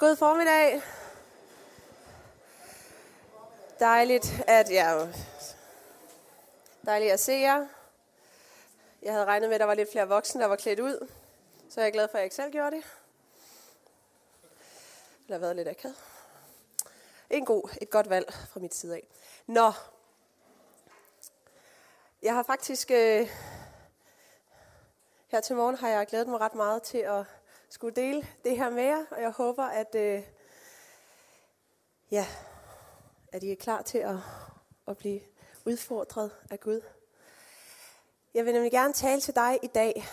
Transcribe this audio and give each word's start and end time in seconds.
God 0.00 0.16
formiddag. 0.16 0.82
Dejligt 3.80 4.42
at 4.46 4.70
ja, 4.70 5.08
dejligt 6.84 7.12
at 7.12 7.20
se 7.20 7.32
jer. 7.32 7.66
Jeg 9.02 9.12
havde 9.12 9.24
regnet 9.24 9.48
med, 9.48 9.54
at 9.54 9.60
der 9.60 9.66
var 9.66 9.74
lidt 9.74 9.90
flere 9.90 10.08
voksne, 10.08 10.40
der 10.40 10.46
var 10.46 10.56
klædt 10.56 10.80
ud. 10.80 11.08
Så 11.70 11.80
jeg 11.80 11.88
er 11.88 11.92
glad 11.92 12.08
for, 12.08 12.14
at 12.14 12.18
jeg 12.18 12.24
ikke 12.24 12.36
selv 12.36 12.52
gjorde 12.52 12.76
det. 12.76 12.84
Det 15.26 15.30
har 15.30 15.38
været 15.38 15.56
lidt 15.56 15.68
akavet. 15.68 15.96
En 17.30 17.44
god, 17.44 17.76
et 17.80 17.90
godt 17.90 18.10
valg 18.10 18.32
fra 18.32 18.60
mit 18.60 18.74
side 18.74 18.94
af. 18.94 19.06
Nå. 19.46 19.72
Jeg 22.22 22.34
har 22.34 22.42
faktisk... 22.42 22.90
Øh, 22.90 23.30
her 25.28 25.40
til 25.40 25.56
morgen 25.56 25.76
har 25.76 25.88
jeg 25.88 26.06
glædet 26.06 26.28
mig 26.28 26.40
ret 26.40 26.54
meget 26.54 26.82
til 26.82 26.98
at 26.98 27.24
skulle 27.70 27.96
dele 27.96 28.26
det 28.44 28.56
her 28.56 28.70
med 28.70 28.82
jer, 28.82 29.04
og 29.10 29.22
jeg 29.22 29.30
håber, 29.30 29.64
at, 29.64 29.94
øh, 29.94 30.22
ja, 32.10 32.26
at 33.32 33.42
I 33.42 33.52
er 33.52 33.56
klar 33.56 33.82
til 33.82 33.98
at, 33.98 34.16
at 34.88 34.96
blive 34.96 35.20
udfordret 35.64 36.30
af 36.50 36.60
Gud. 36.60 36.80
Jeg 38.34 38.44
vil 38.44 38.52
nemlig 38.52 38.72
gerne 38.72 38.92
tale 38.92 39.20
til 39.20 39.34
dig 39.34 39.58
i 39.62 39.66
dag, 39.66 40.06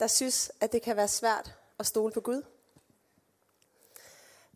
der 0.00 0.06
synes, 0.06 0.52
at 0.60 0.72
det 0.72 0.82
kan 0.82 0.96
være 0.96 1.08
svært 1.08 1.58
at 1.78 1.86
stole 1.86 2.12
på 2.12 2.20
Gud. 2.20 2.42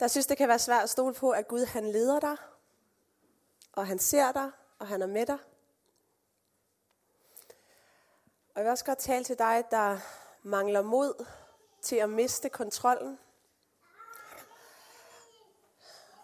Der 0.01 0.09
synes, 0.09 0.27
det 0.27 0.37
kan 0.37 0.49
være 0.49 0.59
svært 0.59 0.83
at 0.83 0.91
stole 0.91 1.15
på, 1.15 1.31
at 1.31 1.49
Gud 1.49 1.67
han 1.67 1.93
leder 1.93 2.21
dig, 2.21 2.37
og 3.73 3.87
han 3.87 3.99
ser 3.99 4.33
dig, 4.33 4.51
og 4.79 4.87
han 4.87 5.03
er 5.03 5.07
med 5.07 5.27
dig. 5.27 5.39
Og 8.55 8.57
jeg 8.57 8.65
vil 8.65 8.71
også 8.71 8.85
godt 8.85 8.99
tale 8.99 9.25
til 9.25 9.39
dig, 9.39 9.65
der 9.71 9.99
mangler 10.43 10.83
mod 10.83 11.27
til 11.83 11.97
at 11.97 12.11
miste 12.11 12.49
kontrollen. 12.49 13.19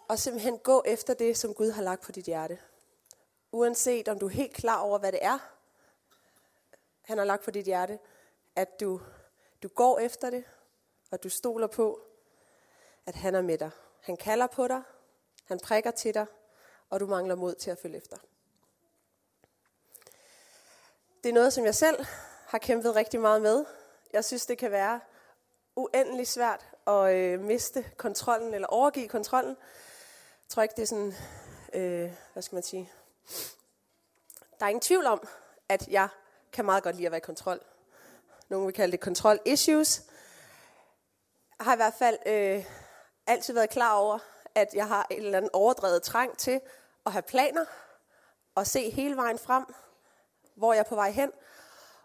Og 0.08 0.18
simpelthen 0.18 0.58
gå 0.58 0.82
efter 0.86 1.14
det, 1.14 1.36
som 1.36 1.54
Gud 1.54 1.70
har 1.70 1.82
lagt 1.82 2.02
på 2.02 2.12
dit 2.12 2.24
hjerte. 2.24 2.58
Uanset 3.52 4.08
om 4.08 4.18
du 4.18 4.26
er 4.26 4.30
helt 4.30 4.54
klar 4.54 4.80
over, 4.80 4.98
hvad 4.98 5.12
det 5.12 5.24
er, 5.24 5.38
han 7.02 7.18
har 7.18 7.24
lagt 7.24 7.44
på 7.44 7.50
dit 7.50 7.64
hjerte, 7.64 7.98
at 8.56 8.80
du, 8.80 9.00
du 9.62 9.68
går 9.68 9.98
efter 9.98 10.30
det, 10.30 10.44
og 11.10 11.22
du 11.22 11.28
stoler 11.28 11.66
på, 11.66 12.00
at 13.06 13.14
han 13.14 13.34
er 13.34 13.42
med 13.42 13.58
dig. 13.58 13.70
Han 14.00 14.16
kalder 14.16 14.46
på 14.46 14.68
dig, 14.68 14.82
han 15.44 15.60
prikker 15.60 15.90
til 15.90 16.14
dig, 16.14 16.26
og 16.90 17.00
du 17.00 17.06
mangler 17.06 17.34
mod 17.34 17.54
til 17.54 17.70
at 17.70 17.78
følge 17.78 17.96
efter. 17.96 18.16
Det 21.22 21.28
er 21.28 21.34
noget, 21.34 21.52
som 21.52 21.64
jeg 21.64 21.74
selv 21.74 22.04
har 22.46 22.58
kæmpet 22.58 22.94
rigtig 22.94 23.20
meget 23.20 23.42
med. 23.42 23.64
Jeg 24.12 24.24
synes, 24.24 24.46
det 24.46 24.58
kan 24.58 24.70
være 24.70 25.00
uendelig 25.76 26.28
svært 26.28 26.66
at 26.86 27.14
øh, 27.14 27.40
miste 27.40 27.84
kontrollen 27.96 28.54
eller 28.54 28.68
overgive 28.68 29.08
kontrollen. 29.08 29.56
Jeg 30.42 30.48
tror 30.48 30.62
ikke, 30.62 30.74
det 30.76 30.82
er 30.82 30.86
sådan, 30.86 31.14
øh, 31.72 32.12
hvad 32.32 32.42
skal 32.42 32.56
man 32.56 32.62
sige, 32.62 32.92
der 34.58 34.64
er 34.64 34.68
ingen 34.68 34.80
tvivl 34.80 35.06
om, 35.06 35.28
at 35.68 35.88
jeg 35.88 36.08
kan 36.52 36.64
meget 36.64 36.82
godt 36.82 36.96
lide 36.96 37.06
at 37.06 37.12
være 37.12 37.18
i 37.18 37.20
kontrol. 37.20 37.60
Nogle 38.48 38.66
vil 38.66 38.74
kalde 38.74 38.92
det 38.92 39.00
kontrol 39.00 39.38
issues. 39.44 40.02
Jeg 41.58 41.64
har 41.64 41.72
i 41.72 41.76
hvert 41.76 41.94
fald 41.94 42.18
øh, 42.26 42.64
altid 43.26 43.54
været 43.54 43.70
klar 43.70 43.94
over, 43.94 44.18
at 44.54 44.74
jeg 44.74 44.88
har 44.88 45.06
en 45.10 45.16
eller 45.16 45.36
anden 45.36 45.50
overdrevet 45.52 46.02
trang 46.02 46.38
til 46.38 46.60
at 47.06 47.12
have 47.12 47.22
planer 47.22 47.64
og 48.54 48.66
se 48.66 48.90
hele 48.90 49.16
vejen 49.16 49.38
frem, 49.38 49.74
hvor 50.54 50.72
jeg 50.72 50.80
er 50.80 50.88
på 50.88 50.94
vej 50.94 51.10
hen, 51.10 51.32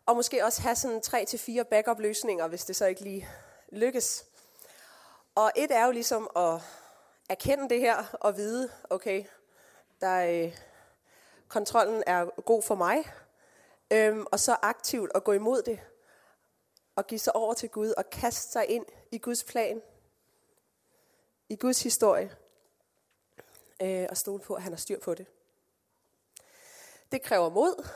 og 0.06 0.16
måske 0.16 0.46
også 0.46 0.62
have 0.62 0.76
sådan 0.76 1.02
tre 1.02 1.26
til 1.26 1.40
fire 1.40 1.66
backup 1.66 2.00
løsninger, 2.00 2.48
hvis 2.48 2.66
det 2.66 2.76
så 2.76 2.86
ikke 2.86 3.02
lige 3.02 3.30
lykkes. 3.72 4.26
Og 5.36 5.52
et 5.56 5.72
er 5.72 5.86
jo 5.86 5.92
ligesom 5.92 6.30
at 6.36 6.62
erkende 7.30 7.70
det 7.70 7.80
her 7.80 8.04
og 8.14 8.38
vide, 8.38 8.72
okay, 8.90 9.26
der, 10.02 10.44
øh, 10.46 10.58
kontrollen 11.48 12.04
er 12.08 12.42
god 12.42 12.62
for 12.62 12.76
mig, 12.76 13.04
øhm, 13.92 14.26
og 14.32 14.40
så 14.40 14.58
aktivt 14.62 15.12
at 15.16 15.24
gå 15.24 15.32
imod 15.32 15.62
det, 15.62 15.80
og 16.96 17.08
give 17.08 17.20
sig 17.20 17.36
over 17.36 17.54
til 17.54 17.70
Gud, 17.70 17.90
og 17.98 18.10
kaste 18.10 18.52
sig 18.52 18.68
ind 18.68 18.86
i 19.12 19.18
Guds 19.18 19.44
plan, 19.44 19.82
i 21.50 21.56
Guds 21.56 21.84
historie, 21.84 22.36
øh, 23.82 24.08
og 24.10 24.18
stole 24.18 24.40
på, 24.40 24.54
at 24.54 24.62
han 24.62 24.72
har 24.72 24.78
styr 24.78 25.00
på 25.00 25.14
det. 25.14 25.26
Det 27.12 27.22
kræver 27.22 27.50
mod, 27.50 27.88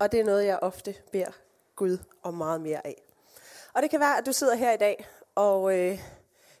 og 0.00 0.12
det 0.12 0.20
er 0.20 0.24
noget, 0.24 0.46
jeg 0.46 0.58
ofte 0.62 1.02
beder 1.12 1.32
Gud 1.76 1.98
om 2.22 2.34
meget 2.34 2.60
mere 2.60 2.86
af. 2.86 3.09
Og 3.72 3.82
det 3.82 3.90
kan 3.90 4.00
være, 4.00 4.18
at 4.18 4.26
du 4.26 4.32
sidder 4.32 4.54
her 4.54 4.72
i 4.72 4.76
dag, 4.76 5.06
og 5.34 5.78
øh, 5.78 5.98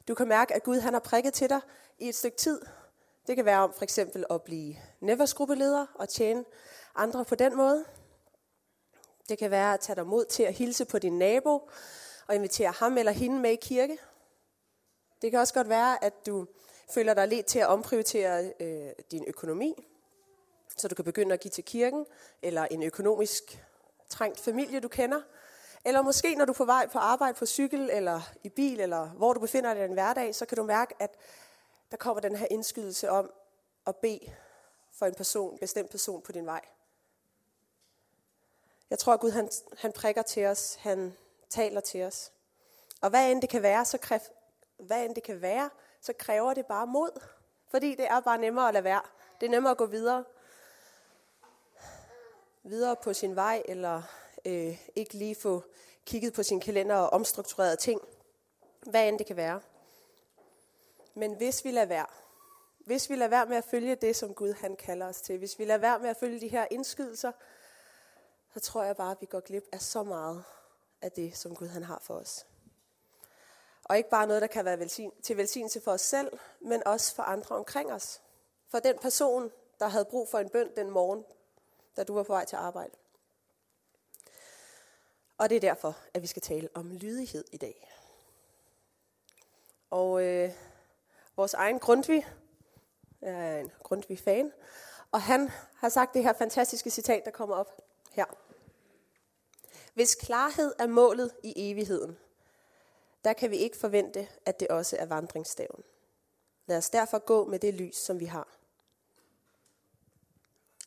du 0.08 0.14
kan 0.14 0.28
mærke, 0.28 0.54
at 0.54 0.62
Gud 0.62 0.80
han 0.80 0.92
har 0.92 1.00
prikket 1.00 1.34
til 1.34 1.50
dig 1.50 1.60
i 1.98 2.08
et 2.08 2.14
stykke 2.14 2.36
tid. 2.36 2.60
Det 3.26 3.36
kan 3.36 3.44
være 3.44 3.58
om 3.58 3.72
for 3.72 3.82
eksempel 3.82 4.24
at 4.30 4.42
blive 4.42 4.76
neversgruppeleder 5.00 5.86
og 5.94 6.08
tjene 6.08 6.44
andre 6.94 7.24
på 7.24 7.34
den 7.34 7.56
måde. 7.56 7.84
Det 9.28 9.38
kan 9.38 9.50
være 9.50 9.74
at 9.74 9.80
tage 9.80 9.96
dig 9.96 10.06
mod 10.06 10.24
til 10.24 10.42
at 10.42 10.54
hilse 10.54 10.84
på 10.84 10.98
din 10.98 11.18
nabo 11.18 11.70
og 12.26 12.34
invitere 12.34 12.70
ham 12.70 12.98
eller 12.98 13.12
hende 13.12 13.38
med 13.38 13.50
i 13.50 13.56
kirke. 13.56 13.98
Det 15.22 15.30
kan 15.30 15.40
også 15.40 15.54
godt 15.54 15.68
være, 15.68 16.04
at 16.04 16.26
du 16.26 16.46
føler 16.94 17.14
dig 17.14 17.28
lidt 17.28 17.46
til 17.46 17.58
at 17.58 17.66
omprioritere 17.66 18.52
øh, 18.60 18.90
din 19.10 19.24
økonomi, 19.26 19.86
så 20.76 20.88
du 20.88 20.94
kan 20.94 21.04
begynde 21.04 21.34
at 21.34 21.40
give 21.40 21.50
til 21.50 21.64
kirken, 21.64 22.06
eller 22.42 22.66
en 22.70 22.82
økonomisk 22.82 23.64
trængt 24.08 24.40
familie, 24.40 24.80
du 24.80 24.88
kender. 24.88 25.20
Eller 25.84 26.02
måske, 26.02 26.34
når 26.34 26.44
du 26.44 26.52
er 26.52 26.56
på 26.56 26.64
vej 26.64 26.86
på 26.86 26.98
arbejde 26.98 27.34
på 27.34 27.46
cykel, 27.46 27.90
eller 27.90 28.20
i 28.42 28.48
bil, 28.48 28.80
eller 28.80 29.08
hvor 29.08 29.32
du 29.32 29.40
befinder 29.40 29.74
dig 29.74 29.82
i 29.82 29.84
en 29.84 29.92
hverdag, 29.92 30.34
så 30.34 30.46
kan 30.46 30.56
du 30.56 30.62
mærke, 30.62 30.94
at 30.98 31.16
der 31.90 31.96
kommer 31.96 32.20
den 32.20 32.36
her 32.36 32.46
indskydelse 32.50 33.10
om 33.10 33.32
at 33.86 33.96
bede 33.96 34.32
for 34.92 35.06
en 35.06 35.14
person, 35.14 35.52
en 35.52 35.58
bestemt 35.58 35.90
person 35.90 36.22
på 36.22 36.32
din 36.32 36.46
vej. 36.46 36.60
Jeg 38.90 38.98
tror, 38.98 39.12
at 39.12 39.20
Gud 39.20 39.30
han, 39.30 39.50
han 39.78 39.92
prikker 39.92 40.22
til 40.22 40.46
os, 40.46 40.74
han 40.74 41.16
taler 41.48 41.80
til 41.80 42.04
os. 42.04 42.32
Og 43.00 43.10
hvad 43.10 43.30
end 43.30 43.42
det 43.42 43.50
kan 43.50 43.62
være, 43.62 43.84
så 43.84 43.98
kræf, 43.98 44.28
hvad 44.78 45.04
end 45.04 45.14
det 45.14 45.22
kan 45.22 45.40
være, 45.40 45.70
så 46.00 46.12
kræver 46.12 46.54
det 46.54 46.66
bare 46.66 46.86
mod. 46.86 47.20
Fordi 47.70 47.94
det 47.94 48.06
er 48.06 48.20
bare 48.20 48.38
nemmere 48.38 48.68
at 48.68 48.74
lade 48.74 48.84
være. 48.84 49.02
Det 49.40 49.46
er 49.46 49.50
nemmere 49.50 49.70
at 49.70 49.76
gå 49.76 49.86
videre. 49.86 50.24
Videre 52.62 52.96
på 52.96 53.12
sin 53.12 53.36
vej, 53.36 53.62
eller 53.64 54.02
øh, 54.44 54.78
ikke 54.96 55.14
lige 55.14 55.34
få 55.34 55.62
kigget 56.06 56.32
på 56.32 56.42
sin 56.42 56.60
kalender 56.60 56.96
og 56.96 57.10
omstruktureret 57.10 57.78
ting. 57.78 58.00
Hvad 58.90 59.08
end 59.08 59.18
det 59.18 59.26
kan 59.26 59.36
være. 59.36 59.60
Men 61.14 61.34
hvis 61.34 61.64
vi 61.64 61.70
lader 61.70 61.86
være, 61.86 62.06
hvis 62.78 63.10
vi 63.10 63.16
lader 63.16 63.30
være 63.30 63.46
med 63.46 63.56
at 63.56 63.64
følge 63.64 63.94
det, 63.94 64.16
som 64.16 64.34
Gud 64.34 64.52
han 64.52 64.76
kalder 64.76 65.06
os 65.06 65.20
til, 65.20 65.38
hvis 65.38 65.58
vi 65.58 65.64
lader 65.64 65.78
være 65.78 65.98
med 65.98 66.08
at 66.08 66.16
følge 66.16 66.40
de 66.40 66.48
her 66.48 66.66
indskydelser, 66.70 67.32
så 68.54 68.60
tror 68.60 68.82
jeg 68.82 68.96
bare, 68.96 69.10
at 69.10 69.20
vi 69.20 69.26
går 69.26 69.40
glip 69.40 69.64
af 69.72 69.80
så 69.80 70.02
meget 70.02 70.44
af 71.02 71.12
det, 71.12 71.36
som 71.36 71.56
Gud 71.56 71.66
han 71.66 71.82
har 71.82 71.98
for 72.02 72.14
os. 72.14 72.46
Og 73.84 73.96
ikke 73.96 74.10
bare 74.10 74.26
noget, 74.26 74.42
der 74.42 74.48
kan 74.48 74.64
være 74.64 74.78
velsign, 74.78 75.12
til 75.22 75.36
velsignelse 75.36 75.80
for 75.80 75.92
os 75.92 76.00
selv, 76.00 76.38
men 76.60 76.86
også 76.86 77.14
for 77.14 77.22
andre 77.22 77.56
omkring 77.56 77.92
os. 77.92 78.20
For 78.68 78.78
den 78.78 78.98
person, 78.98 79.52
der 79.78 79.88
havde 79.88 80.04
brug 80.04 80.28
for 80.28 80.38
en 80.38 80.48
bøn 80.48 80.70
den 80.76 80.90
morgen, 80.90 81.24
da 81.96 82.04
du 82.04 82.14
var 82.14 82.22
på 82.22 82.32
vej 82.32 82.44
til 82.44 82.56
arbejde. 82.56 82.92
Og 85.40 85.50
det 85.50 85.56
er 85.56 85.60
derfor, 85.60 85.98
at 86.14 86.22
vi 86.22 86.26
skal 86.26 86.42
tale 86.42 86.68
om 86.74 86.92
lydighed 86.92 87.44
i 87.52 87.56
dag. 87.56 87.92
Og 89.90 90.24
øh, 90.24 90.52
vores 91.36 91.54
egen 91.54 91.78
Grundtvig, 91.78 92.26
jeg 93.22 93.56
er 93.56 93.60
en 93.60 93.72
Grundtvig-fan, 93.82 94.52
og 95.12 95.22
han 95.22 95.50
har 95.74 95.88
sagt 95.88 96.14
det 96.14 96.22
her 96.22 96.32
fantastiske 96.32 96.90
citat, 96.90 97.24
der 97.24 97.30
kommer 97.30 97.56
op 97.56 97.82
her. 98.12 98.24
Hvis 99.94 100.14
klarhed 100.14 100.74
er 100.78 100.86
målet 100.86 101.32
i 101.42 101.70
evigheden, 101.70 102.18
der 103.24 103.32
kan 103.32 103.50
vi 103.50 103.56
ikke 103.56 103.76
forvente, 103.76 104.28
at 104.46 104.60
det 104.60 104.68
også 104.68 104.96
er 104.96 105.06
vandringsstaven. 105.06 105.82
Lad 106.66 106.76
os 106.76 106.90
derfor 106.90 107.18
gå 107.18 107.46
med 107.46 107.58
det 107.58 107.74
lys, 107.74 107.96
som 107.96 108.20
vi 108.20 108.24
har. 108.24 108.48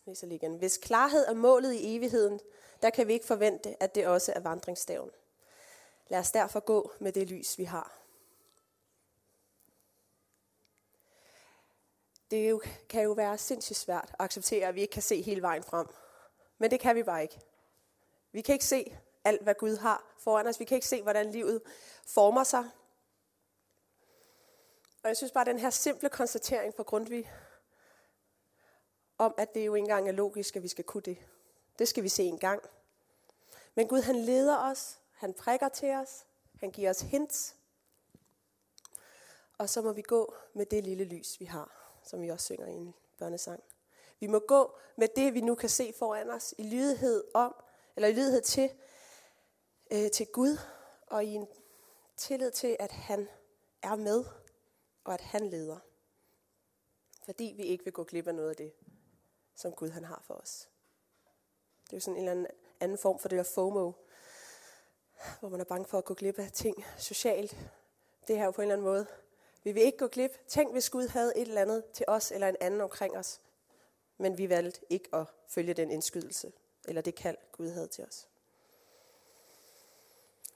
Læser 0.06 0.28
lige 0.28 0.36
igen. 0.36 0.58
Hvis 0.58 0.78
klarhed 0.78 1.26
er 1.28 1.34
målet 1.34 1.74
i 1.74 1.96
evigheden, 1.96 2.40
der 2.84 2.90
kan 2.90 3.08
vi 3.08 3.14
ikke 3.14 3.26
forvente, 3.26 3.84
at 3.84 3.96
det 3.96 4.08
også 4.08 4.34
er 4.36 4.40
vandringsstaven. 4.40 5.12
Lad 6.08 6.20
os 6.20 6.32
derfor 6.32 6.60
gå 6.60 6.92
med 7.00 7.12
det 7.12 7.30
lys, 7.30 7.58
vi 7.58 7.64
har. 7.64 8.00
Det 12.32 12.50
jo, 12.50 12.62
kan 12.90 13.04
jo 13.04 13.12
være 13.12 13.38
sindssygt 13.38 13.80
svært 13.80 14.10
at 14.10 14.16
acceptere, 14.20 14.68
at 14.68 14.76
vi 14.76 14.82
ikke 14.82 14.92
kan 14.92 15.02
se 15.02 15.22
hele 15.22 15.42
vejen 15.42 15.64
frem. 15.64 15.88
Men 16.58 16.72
det 16.72 16.80
kan 16.80 16.96
vi 16.96 17.04
bare 17.04 17.22
ikke. 17.22 17.40
Vi 18.32 18.42
kan 18.42 18.54
ikke 18.54 18.66
se 18.66 18.98
alt, 19.24 19.42
hvad 19.42 19.56
Gud 19.56 19.78
har 19.78 20.14
foran 20.18 20.48
os. 20.48 20.60
Vi 20.60 20.66
kan 20.66 20.76
ikke 20.76 20.88
se, 20.88 21.02
hvordan 21.02 21.32
livet 21.32 21.62
former 22.06 22.44
sig. 22.44 22.70
Og 25.04 25.08
jeg 25.08 25.18
synes 25.18 25.32
bare, 25.32 25.42
at 25.42 25.48
den 25.48 25.60
her 25.60 25.70
simple 25.70 26.10
konstatering 26.10 26.74
fra 26.76 26.84
Grundtvig, 26.84 27.32
om 29.18 29.36
at 29.38 29.54
det 29.54 29.66
jo 29.66 29.76
ikke 29.76 29.84
engang 29.84 30.08
er 30.08 30.12
logisk, 30.12 30.56
at 30.56 30.64
vi 30.64 30.68
skal 30.68 30.84
kunne 30.84 31.04
det. 31.04 31.18
Det 31.80 31.88
skal 31.88 32.04
vi 32.04 32.10
se 32.10 32.24
en 32.24 32.40
gang. 32.40 32.64
Men 33.76 33.88
Gud 33.88 34.02
han 34.02 34.16
leder 34.16 34.58
os, 34.58 35.00
han 35.12 35.34
prikker 35.34 35.70
til 35.70 35.92
os, 35.92 36.26
han 36.60 36.72
giver 36.72 36.90
os 36.90 37.02
hints. 37.02 37.56
Og 39.58 39.70
så 39.70 39.82
må 39.82 39.94
vi 39.94 40.02
gå 40.02 40.36
med 40.54 40.66
det 40.66 40.84
lille 40.84 41.04
lys, 41.04 41.40
vi 41.40 41.46
har, 41.46 41.98
som 42.04 42.22
vi 42.22 42.30
også 42.30 42.46
synger 42.46 42.68
i 42.68 42.74
en 42.74 42.94
børnesang. 43.18 43.64
Vi 44.20 44.28
må 44.28 44.40
gå 44.40 44.78
med 44.96 45.08
det, 45.16 45.34
vi 45.34 45.42
nu 45.42 45.56
kan 45.56 45.70
se 45.70 45.94
foran 46.00 46.30
os, 46.30 46.54
i 46.58 46.64
lydighed 46.64 47.24
om, 47.34 47.56
eller 47.96 48.08
i 48.08 48.14
lydighed 48.14 48.42
til, 48.42 48.72
øh, 49.92 50.12
til 50.12 50.28
Gud, 50.28 50.58
og 51.08 51.26
i 51.26 51.34
en 51.34 51.48
tillid 52.18 52.52
til, 52.52 52.78
at 52.80 52.92
han 52.92 53.28
er 53.82 53.96
med, 53.96 54.26
og 55.04 55.14
at 55.14 55.22
han 55.22 55.50
leder. 55.50 55.80
Fordi 57.26 57.54
vi 57.58 57.64
ikke 57.64 57.84
vil 57.84 57.94
gå 57.94 58.04
glip 58.04 58.28
af 58.28 58.36
noget 58.36 58.50
af 58.50 58.56
det, 58.56 58.74
som 59.56 59.72
Gud 59.72 59.90
han 59.90 60.04
har 60.04 60.22
for 60.24 60.34
os. 60.34 60.70
Det 61.84 61.94
er 61.94 61.98
jo 61.98 62.00
sådan 62.00 62.16
en 62.16 62.20
eller 62.20 62.32
anden, 62.32 62.48
anden 62.84 62.98
form 62.98 63.20
for 63.20 63.30
det 63.30 63.38
der 63.38 63.44
FOMO, 63.44 63.92
hvor 65.40 65.50
man 65.50 65.60
er 65.60 65.64
bange 65.64 65.86
for 65.86 65.98
at 65.98 66.06
gå 66.06 66.14
glip 66.14 66.40
af 66.40 66.52
ting 66.52 66.86
socialt. 66.98 67.58
Det 68.28 68.38
her 68.38 68.46
jo 68.46 68.52
på 68.52 68.62
en 68.62 68.64
eller 68.64 68.76
anden 68.76 68.86
måde. 68.86 69.08
Vi 69.64 69.72
vil 69.72 69.84
ikke 69.84 69.98
gå 69.98 70.08
glip. 70.08 70.48
Tænk, 70.48 70.72
hvis 70.72 70.90
Gud 70.90 71.08
havde 71.08 71.38
et 71.38 71.48
eller 71.48 71.62
andet 71.62 71.84
til 71.94 72.06
os 72.08 72.32
eller 72.32 72.48
en 72.48 72.56
anden 72.60 72.82
omkring 72.82 73.18
os. 73.18 73.42
Men 74.18 74.38
vi 74.38 74.50
valgte 74.50 74.82
ikke 74.90 75.10
at 75.14 75.26
følge 75.48 75.74
den 75.74 75.92
indskydelse, 75.92 76.52
eller 76.88 77.02
det 77.02 77.16
kald, 77.16 77.38
Gud 77.52 77.70
havde 77.70 77.88
til 77.88 78.06
os. 78.06 78.28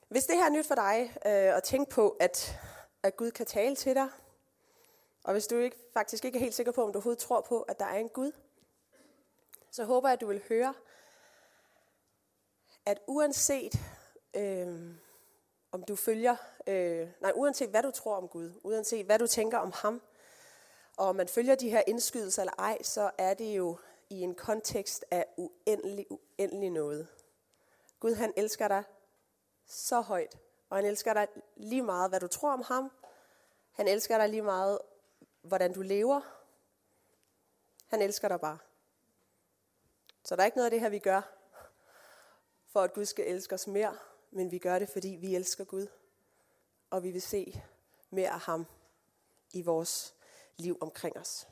Hvis 0.08 0.26
det 0.26 0.36
her 0.36 0.46
er 0.46 0.50
nyt 0.50 0.66
for 0.66 0.76
dig, 0.76 1.14
øh, 1.26 1.58
at 1.58 1.64
tænke 1.64 1.92
på, 1.92 2.18
at, 2.20 2.60
at 3.04 3.18
Gud 3.18 3.32
kan 3.32 3.46
tale 3.46 3.76
til 3.76 3.96
dig, 3.96 4.10
og 5.24 5.34
hvis 5.34 5.48
du 5.48 5.58
ikke, 5.58 5.78
faktisk 5.94 6.26
ikke 6.26 6.38
er 6.38 6.40
helt 6.40 6.56
sikker 6.56 6.72
på, 6.72 6.84
om 6.84 6.92
du 6.92 6.98
overhovedet 6.98 7.20
tror 7.20 7.42
på, 7.42 7.62
at 7.62 7.80
der 7.80 7.86
er 7.86 7.98
en 7.98 8.10
Gud, 8.10 8.32
så 9.72 9.84
håber 9.84 10.08
jeg, 10.08 10.14
at 10.14 10.22
du 10.22 10.28
vil 10.28 10.44
høre, 10.50 10.74
at 12.88 13.00
uanset 13.08 13.76
øh, 14.34 14.96
om 15.72 15.84
du 15.84 15.96
følger, 15.96 16.36
øh, 16.68 17.10
nej, 17.22 17.32
uanset 17.36 17.70
hvad 17.70 17.84
du 17.84 17.92
tror 17.92 18.16
om 18.16 18.28
Gud, 18.28 18.52
uanset 18.64 19.06
hvad 19.06 19.20
du 19.20 19.28
tænker 19.28 19.58
om 19.58 19.72
ham, 19.76 20.02
og 20.98 21.08
om 21.08 21.16
man 21.16 21.28
følger 21.28 21.56
de 21.56 21.70
her 21.70 21.84
indskydelser 21.88 22.42
eller 22.42 22.54
ej, 22.60 22.84
så 22.84 23.12
er 23.18 23.34
det 23.34 23.58
jo 23.58 23.78
i 24.10 24.22
en 24.22 24.36
kontekst 24.36 25.06
af 25.12 25.26
uendelig, 25.38 26.06
uendelig 26.10 26.70
noget. 26.70 27.08
Gud 28.00 28.14
han 28.14 28.34
elsker 28.38 28.68
dig 28.68 28.84
så 29.66 30.02
højt, 30.02 30.38
og 30.70 30.78
han 30.78 30.86
elsker 30.86 31.14
dig 31.14 31.28
lige 31.56 31.82
meget, 31.82 32.12
hvad 32.12 32.20
du 32.20 32.28
tror 32.28 32.54
om 32.54 32.62
ham. 32.62 32.92
Han 33.72 33.88
elsker 33.88 34.18
dig 34.18 34.30
lige 34.30 34.42
meget, 34.42 34.80
hvordan 35.42 35.74
du 35.74 35.82
lever. 35.82 36.22
Han 37.88 38.02
elsker 38.02 38.28
dig 38.28 38.40
bare. 38.40 38.58
Så 40.24 40.36
der 40.36 40.42
er 40.42 40.46
ikke 40.46 40.58
noget 40.58 40.68
af 40.68 40.72
det 40.72 40.82
her, 40.82 40.90
vi 40.90 41.00
gør, 41.00 41.37
for 42.68 42.82
at 42.82 42.94
Gud 42.94 43.06
skal 43.06 43.26
elske 43.28 43.56
os 43.56 43.68
mere, 43.68 43.98
men 44.32 44.52
vi 44.52 44.58
gør 44.58 44.80
det, 44.80 44.90
fordi 44.90 45.18
vi 45.22 45.36
elsker 45.36 45.64
Gud, 45.64 45.88
og 46.90 47.04
vi 47.04 47.12
vil 47.12 47.22
se 47.22 47.62
mere 48.10 48.30
af 48.30 48.40
ham 48.40 48.66
i 49.54 49.62
vores 49.62 50.14
liv 50.58 50.78
omkring 50.82 51.18
os. 51.18 51.48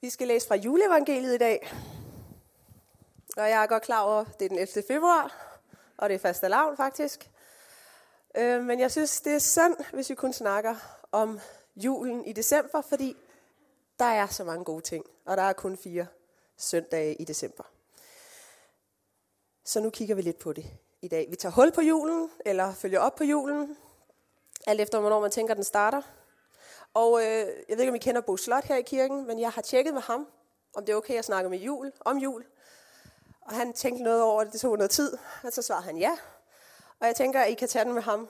Vi 0.00 0.10
skal 0.10 0.28
læse 0.28 0.48
fra 0.48 0.56
juleevangeliet 0.56 1.34
i 1.34 1.38
dag. 1.38 1.72
Og 3.36 3.48
jeg 3.48 3.62
er 3.62 3.66
godt 3.66 3.82
klar 3.82 4.00
over, 4.00 4.20
at 4.20 4.38
det 4.38 4.44
er 4.44 4.48
den 4.48 4.58
11. 4.58 4.82
februar, 4.88 5.58
og 5.96 6.08
det 6.08 6.14
er 6.14 6.18
faste 6.18 6.48
lavn 6.48 6.76
faktisk. 6.76 7.30
Øh, 8.34 8.62
men 8.62 8.80
jeg 8.80 8.90
synes, 8.90 9.20
det 9.20 9.34
er 9.34 9.38
synd, 9.38 9.76
hvis 9.92 10.10
vi 10.10 10.14
kun 10.14 10.32
snakker 10.32 10.74
om 11.12 11.40
julen 11.76 12.24
i 12.24 12.32
december, 12.32 12.80
fordi 12.80 13.16
der 13.98 14.04
er 14.04 14.26
så 14.26 14.44
mange 14.44 14.64
gode 14.64 14.82
ting, 14.82 15.04
og 15.24 15.36
der 15.36 15.42
er 15.42 15.52
kun 15.52 15.76
fire 15.76 16.06
søndage 16.56 17.14
i 17.14 17.24
december. 17.24 17.64
Så 19.64 19.80
nu 19.80 19.90
kigger 19.90 20.14
vi 20.14 20.22
lidt 20.22 20.38
på 20.38 20.52
det 20.52 20.64
i 21.02 21.08
dag. 21.08 21.26
Vi 21.30 21.36
tager 21.36 21.52
hul 21.52 21.72
på 21.72 21.80
julen, 21.80 22.30
eller 22.46 22.74
følger 22.74 23.00
op 23.00 23.14
på 23.14 23.24
julen, 23.24 23.76
alt 24.66 24.80
efter 24.80 25.00
hvornår 25.00 25.20
man 25.20 25.30
tænker, 25.30 25.54
den 25.54 25.64
starter. 25.64 26.02
Og 26.94 27.20
øh, 27.20 27.46
jeg 27.68 27.76
ved 27.76 27.80
ikke, 27.80 27.88
om 27.88 27.94
I 27.94 27.98
kender 27.98 28.20
Bo 28.20 28.36
Slot 28.36 28.64
her 28.64 28.76
i 28.76 28.82
kirken, 28.82 29.26
men 29.26 29.40
jeg 29.40 29.50
har 29.50 29.62
tjekket 29.62 29.94
med 29.94 30.02
ham, 30.02 30.28
om 30.74 30.84
det 30.84 30.92
er 30.92 30.96
okay 30.96 31.18
at 31.18 31.24
snakke 31.24 31.50
med 31.50 31.58
jul, 31.58 31.92
om 32.00 32.18
jul. 32.18 32.44
Og 33.40 33.52
han 33.52 33.72
tænkte 33.72 34.02
noget 34.04 34.22
over 34.22 34.44
det, 34.44 34.52
det 34.52 34.60
tog 34.60 34.76
noget 34.76 34.90
tid, 34.90 35.18
og 35.42 35.52
så 35.52 35.62
svarede 35.62 35.84
han 35.84 35.96
ja. 35.96 36.16
Og 37.00 37.06
jeg 37.06 37.16
tænker, 37.16 37.40
at 37.40 37.50
I 37.50 37.54
kan 37.54 37.68
tage 37.68 37.84
den 37.84 37.92
med 37.92 38.02
ham, 38.02 38.28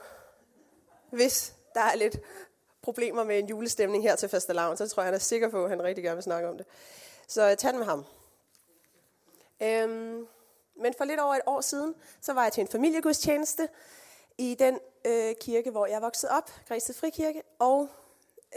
hvis 1.11 1.55
der 1.75 1.81
er 1.81 1.95
lidt 1.95 2.17
problemer 2.82 3.25
med 3.25 3.38
en 3.38 3.46
julestemning 3.46 4.02
her 4.02 4.17
til 4.17 4.29
fastelavn, 4.29 4.76
så 4.76 4.88
tror 4.88 5.02
jeg, 5.02 5.06
han 5.06 5.14
er 5.14 5.19
sikker 5.19 5.49
på, 5.49 5.64
at 5.64 5.70
han 5.70 5.82
rigtig 5.82 6.05
gerne 6.05 6.17
vil 6.17 6.23
snakke 6.23 6.49
om 6.49 6.56
det. 6.56 6.67
Så 7.26 7.50
øh, 7.50 7.56
tag 7.56 7.70
den 7.70 7.79
med 7.79 7.87
ham. 7.87 8.05
Øhm, 9.62 10.26
men 10.76 10.94
for 10.99 11.05
lidt 11.05 11.20
over 11.20 11.34
et 11.34 11.40
år 11.46 11.61
siden, 11.61 11.94
så 12.20 12.32
var 12.32 12.43
jeg 12.43 12.52
til 12.52 12.61
en 12.61 12.69
familiegudstjeneste 12.69 13.69
i 14.38 14.56
den 14.58 14.79
øh, 15.05 15.34
kirke, 15.40 15.70
hvor 15.70 15.87
jeg 15.87 16.02
voksede 16.02 16.32
op, 16.32 16.50
Græsted 16.69 16.94
Frikirke, 16.94 17.43
og 17.58 17.88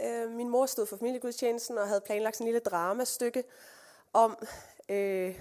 øh, 0.04 0.30
min 0.30 0.48
mor 0.48 0.66
stod 0.66 0.86
for 0.86 0.96
familiegudstjenesten 0.96 1.78
og 1.78 1.88
havde 1.88 2.00
planlagt 2.00 2.38
en 2.38 2.44
lille 2.44 2.60
dramastykke 2.60 3.44
om, 4.12 4.38
øh, 4.88 5.40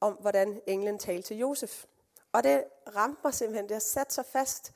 om 0.00 0.12
hvordan 0.12 0.60
englen 0.66 0.98
talte 0.98 1.28
til 1.28 1.36
Josef. 1.36 1.84
Og 2.32 2.42
det 2.44 2.64
ramte 2.96 3.20
mig 3.24 3.34
simpelthen, 3.34 3.64
det 3.64 3.74
har 3.74 3.80
sat 3.80 4.12
sig 4.12 4.24
fast 4.26 4.72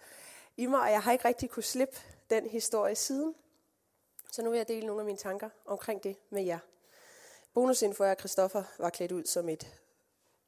i 0.57 0.67
mig, 0.67 0.81
og 0.81 0.91
jeg 0.91 1.03
har 1.03 1.13
ikke 1.13 1.29
rigtig 1.29 1.51
kunne 1.51 1.63
slippe 1.63 1.97
den 2.33 2.51
historie 2.51 2.95
siden. 2.95 3.35
Så 4.31 4.43
nu 4.43 4.51
vil 4.51 4.57
jeg 4.57 4.69
dele 4.69 4.87
nogle 4.87 5.01
af 5.01 5.07
mine 5.07 5.19
tanker 5.19 5.51
omkring 5.65 6.05
det 6.05 6.17
med 6.31 6.43
jer. 6.43 6.59
Bonusinfo 7.55 8.05
er, 8.05 8.11
at 8.11 8.19
Christoffer 8.19 8.65
var 8.79 8.91
klædt 8.91 9.13
ud 9.13 9.25
som 9.25 9.49
et, 9.49 9.67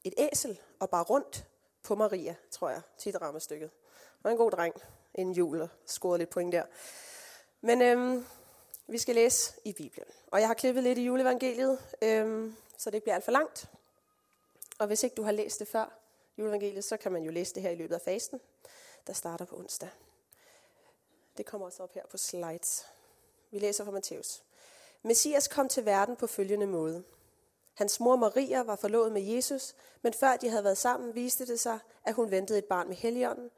et 0.04 0.14
æsel 0.18 0.60
og 0.80 0.90
bare 0.90 1.02
rundt 1.02 1.46
på 1.82 1.94
Maria, 1.94 2.34
tror 2.50 2.70
jeg, 2.70 2.80
til 2.98 3.14
dramastykket. 3.14 3.70
Og 4.22 4.30
en 4.30 4.36
god 4.36 4.50
dreng 4.50 4.74
inden 5.14 5.34
jul 5.34 5.60
og 5.60 5.68
scorede 5.86 6.18
lidt 6.18 6.30
point 6.30 6.52
der. 6.52 6.64
Men 7.60 7.82
øhm, 7.82 8.26
vi 8.86 8.98
skal 8.98 9.14
læse 9.14 9.52
i 9.64 9.72
Bibelen. 9.72 10.08
Og 10.26 10.40
jeg 10.40 10.48
har 10.48 10.54
klippet 10.54 10.82
lidt 10.82 10.98
i 10.98 11.04
juleevangeliet, 11.04 11.78
øhm, 12.02 12.56
så 12.78 12.90
det 12.90 12.94
ikke 12.94 13.04
bliver 13.04 13.14
alt 13.14 13.24
for 13.24 13.32
langt. 13.32 13.70
Og 14.78 14.86
hvis 14.86 15.02
ikke 15.02 15.14
du 15.14 15.22
har 15.22 15.32
læst 15.32 15.60
det 15.60 15.68
før 15.68 15.98
juleevangeliet, 16.38 16.84
så 16.84 16.96
kan 16.96 17.12
man 17.12 17.22
jo 17.22 17.30
læse 17.30 17.54
det 17.54 17.62
her 17.62 17.70
i 17.70 17.76
løbet 17.76 17.94
af 17.94 18.00
fasten, 18.00 18.40
der 19.06 19.12
starter 19.12 19.44
på 19.44 19.56
onsdag. 19.56 19.88
Det 21.36 21.46
kommer 21.46 21.66
også 21.66 21.82
op 21.82 21.92
her 21.92 22.06
på 22.10 22.16
slides. 22.16 22.86
Vi 23.50 23.58
læser 23.58 23.84
fra 23.84 23.90
Matthæus. 23.90 24.42
Messias 25.02 25.48
kom 25.48 25.68
til 25.68 25.84
verden 25.84 26.16
på 26.16 26.26
følgende 26.26 26.66
måde. 26.66 27.04
Hans 27.74 28.00
mor 28.00 28.16
Maria 28.16 28.62
var 28.62 28.76
forlovet 28.76 29.12
med 29.12 29.22
Jesus, 29.22 29.74
men 30.02 30.12
før 30.12 30.36
de 30.36 30.48
havde 30.48 30.64
været 30.64 30.78
sammen, 30.78 31.14
viste 31.14 31.46
det 31.46 31.60
sig, 31.60 31.78
at 32.04 32.14
hun 32.14 32.30
ventede 32.30 32.58
et 32.58 32.64
barn 32.64 32.88
med 32.88 32.96
Helligånden. 32.96 33.50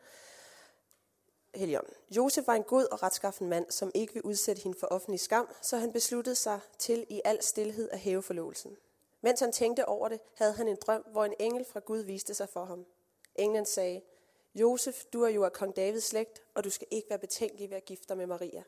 Helligånden. 1.55 1.95
Josef 2.11 2.47
var 2.47 2.55
en 2.55 2.63
god 2.63 2.85
og 2.85 3.03
retskaffen 3.03 3.49
mand, 3.49 3.71
som 3.71 3.91
ikke 3.95 4.15
ville 4.15 4.27
udsætte 4.27 4.63
hende 4.63 4.79
for 4.81 4.87
offentlig 4.87 5.21
skam, 5.21 5.49
så 5.63 5.77
han 5.77 5.93
besluttede 5.93 6.37
sig 6.37 6.61
til 6.79 7.07
i 7.09 7.21
al 7.25 7.43
stillhed 7.43 7.91
at 7.91 7.99
hæve 7.99 8.23
forlovelsen. 8.23 8.77
Mens 9.21 9.41
han 9.41 9.53
tænkte 9.53 9.89
over 9.89 10.09
det, 10.09 10.21
havde 10.35 10.53
han 10.53 10.69
en 10.69 10.79
drøm, 10.81 11.03
hvor 11.13 11.25
en 11.25 11.35
engel 11.39 11.65
fra 11.65 11.81
Gud 11.81 11.99
viste 11.99 12.35
sig 12.35 12.49
for 12.49 12.65
ham. 12.65 12.87
Englen 13.35 13.67
sagde, 13.67 14.03
Josef, 14.57 15.05
du 15.13 15.23
er 15.23 15.29
jo 15.29 15.45
af 15.45 15.53
kong 15.53 15.77
Davids 15.77 16.05
slægt, 16.05 16.43
og 16.55 16.65
du 16.65 16.71
skal 16.71 16.87
ikke 16.91 17.11
være 17.11 17.19
betænkelig 17.19 17.71
ved 17.71 17.77
at 17.77 17.85
gifte 17.85 18.09
dig 18.09 18.17
med 18.17 18.27
Maria. 18.27 18.63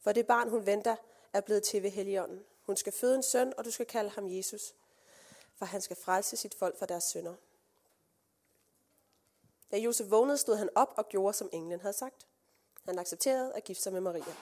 For 0.00 0.12
det 0.12 0.26
barn, 0.26 0.48
hun 0.48 0.66
venter, 0.66 0.96
er 1.32 1.40
blevet 1.40 1.62
til 1.62 1.82
ved 1.82 1.90
Helligånden. 1.90 2.44
Hun 2.62 2.76
skal 2.76 2.92
føde 2.92 3.16
en 3.16 3.22
søn, 3.22 3.52
og 3.58 3.64
du 3.64 3.70
skal 3.70 3.86
kalde 3.86 4.10
ham 4.10 4.28
Jesus, 4.28 4.74
for 5.54 5.64
han 5.64 5.80
skal 5.80 5.96
frelse 5.96 6.36
sit 6.36 6.54
folk 6.54 6.78
fra 6.78 6.86
deres 6.86 7.04
synder. 7.04 7.34
Da 9.70 9.78
Josef 9.78 10.10
vågnede, 10.10 10.38
stod 10.38 10.56
han 10.56 10.68
op 10.74 10.94
og 10.96 11.08
gjorde, 11.08 11.34
som 11.34 11.48
englen 11.52 11.80
havde 11.80 11.94
sagt. 11.94 12.26
Han 12.84 12.98
accepterede 12.98 13.52
at 13.54 13.64
gifte 13.64 13.82
sig 13.82 13.92
med 13.92 14.00
Maria. 14.00 14.34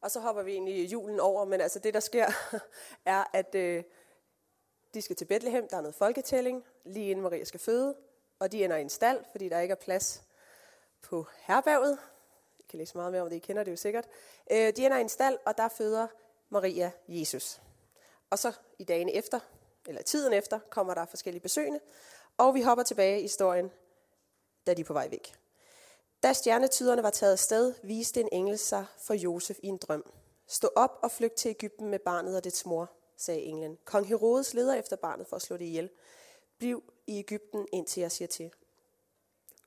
Og 0.00 0.10
så 0.10 0.20
hopper 0.20 0.42
vi 0.42 0.54
ind 0.54 0.68
i 0.68 0.84
julen 0.84 1.20
over, 1.20 1.44
men 1.44 1.60
altså 1.60 1.78
det, 1.78 1.94
der 1.94 2.00
sker, 2.00 2.30
er, 3.04 3.24
at 3.32 3.54
øh, 3.54 3.84
de 4.94 5.02
skal 5.02 5.16
til 5.16 5.24
Bethlehem, 5.24 5.68
der 5.68 5.76
er 5.76 5.80
noget 5.80 5.94
folketælling, 5.94 6.64
lige 6.84 7.10
inden 7.10 7.22
Maria 7.22 7.44
skal 7.44 7.60
føde, 7.60 7.96
og 8.40 8.52
de 8.52 8.64
ender 8.64 8.76
i 8.76 8.80
en 8.80 8.90
stald, 8.90 9.24
fordi 9.30 9.48
der 9.48 9.60
ikke 9.60 9.72
er 9.72 9.76
plads 9.76 10.22
på 11.02 11.26
herberget. 11.40 11.98
I 12.58 12.62
kan 12.68 12.78
læse 12.78 12.96
meget 12.96 13.12
mere 13.12 13.22
om 13.22 13.28
det, 13.28 13.36
I 13.36 13.38
kender 13.38 13.64
det 13.64 13.70
jo 13.70 13.76
sikkert. 13.76 14.08
Øh, 14.50 14.76
de 14.76 14.86
ender 14.86 14.98
i 14.98 15.00
en 15.00 15.08
stald, 15.08 15.38
og 15.46 15.58
der 15.58 15.68
føder 15.68 16.06
Maria 16.48 16.90
Jesus. 17.08 17.60
Og 18.30 18.38
så 18.38 18.52
i 18.78 18.84
dagen 18.84 19.08
efter, 19.08 19.40
eller 19.86 20.02
tiden 20.02 20.32
efter, 20.32 20.58
kommer 20.70 20.94
der 20.94 21.06
forskellige 21.06 21.42
besøgende, 21.42 21.80
og 22.36 22.54
vi 22.54 22.62
hopper 22.62 22.84
tilbage 22.84 23.18
i 23.18 23.22
historien, 23.22 23.70
da 24.66 24.74
de 24.74 24.80
er 24.80 24.84
på 24.84 24.92
vej 24.92 25.08
væk. 25.08 25.34
Da 26.22 26.32
stjernetyderne 26.32 27.02
var 27.02 27.10
taget 27.10 27.38
sted, 27.38 27.74
viste 27.82 28.20
en 28.20 28.28
engel 28.32 28.58
sig 28.58 28.86
for 28.98 29.14
Josef 29.14 29.58
i 29.62 29.66
en 29.66 29.76
drøm. 29.76 30.12
Stå 30.46 30.70
op 30.76 30.98
og 31.02 31.10
flygt 31.10 31.34
til 31.34 31.48
Ægypten 31.48 31.88
med 31.88 31.98
barnet 31.98 32.36
og 32.36 32.44
dets 32.44 32.66
mor, 32.66 32.90
sagde 33.16 33.40
englen. 33.40 33.78
Kong 33.84 34.06
Herodes 34.06 34.54
leder 34.54 34.74
efter 34.74 34.96
barnet 34.96 35.26
for 35.26 35.36
at 35.36 35.42
slå 35.42 35.56
det 35.56 35.64
ihjel. 35.64 35.90
Bliv 36.60 36.92
i 37.06 37.18
Ægypten, 37.18 37.68
indtil 37.72 38.00
jeg 38.00 38.12
siger 38.12 38.28
til. 38.28 38.52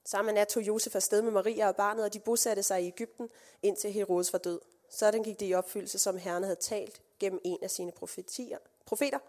Samme 0.05 0.31
nat 0.31 0.47
tog 0.47 0.63
Josef 0.63 0.95
afsted 0.95 1.21
med 1.21 1.31
Maria 1.31 1.67
og 1.67 1.75
barnet, 1.75 2.05
og 2.05 2.13
de 2.13 2.19
bosatte 2.19 2.63
sig 2.63 2.83
i 2.83 2.87
Ægypten, 2.87 3.29
indtil 3.61 3.91
Herodes 3.91 4.33
var 4.33 4.39
død. 4.39 4.59
Sådan 4.89 5.23
gik 5.23 5.39
det 5.39 5.49
i 5.49 5.53
opfyldelse, 5.53 5.99
som 5.99 6.17
Herren 6.17 6.43
havde 6.43 6.55
talt 6.55 7.01
gennem 7.19 7.41
en 7.43 7.57
af 7.61 7.71
sine 7.71 7.91
profetier, 7.91 8.57
profeter. 8.85 9.19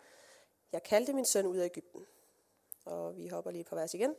Jeg 0.73 0.83
kaldte 0.83 1.13
min 1.13 1.25
søn 1.25 1.47
ud 1.47 1.57
af 1.57 1.65
Ægypten. 1.65 2.07
Og 2.85 3.17
vi 3.17 3.29
hopper 3.29 3.51
lige 3.51 3.65
på 3.65 3.75
vers 3.75 3.95
igen. 3.95 4.15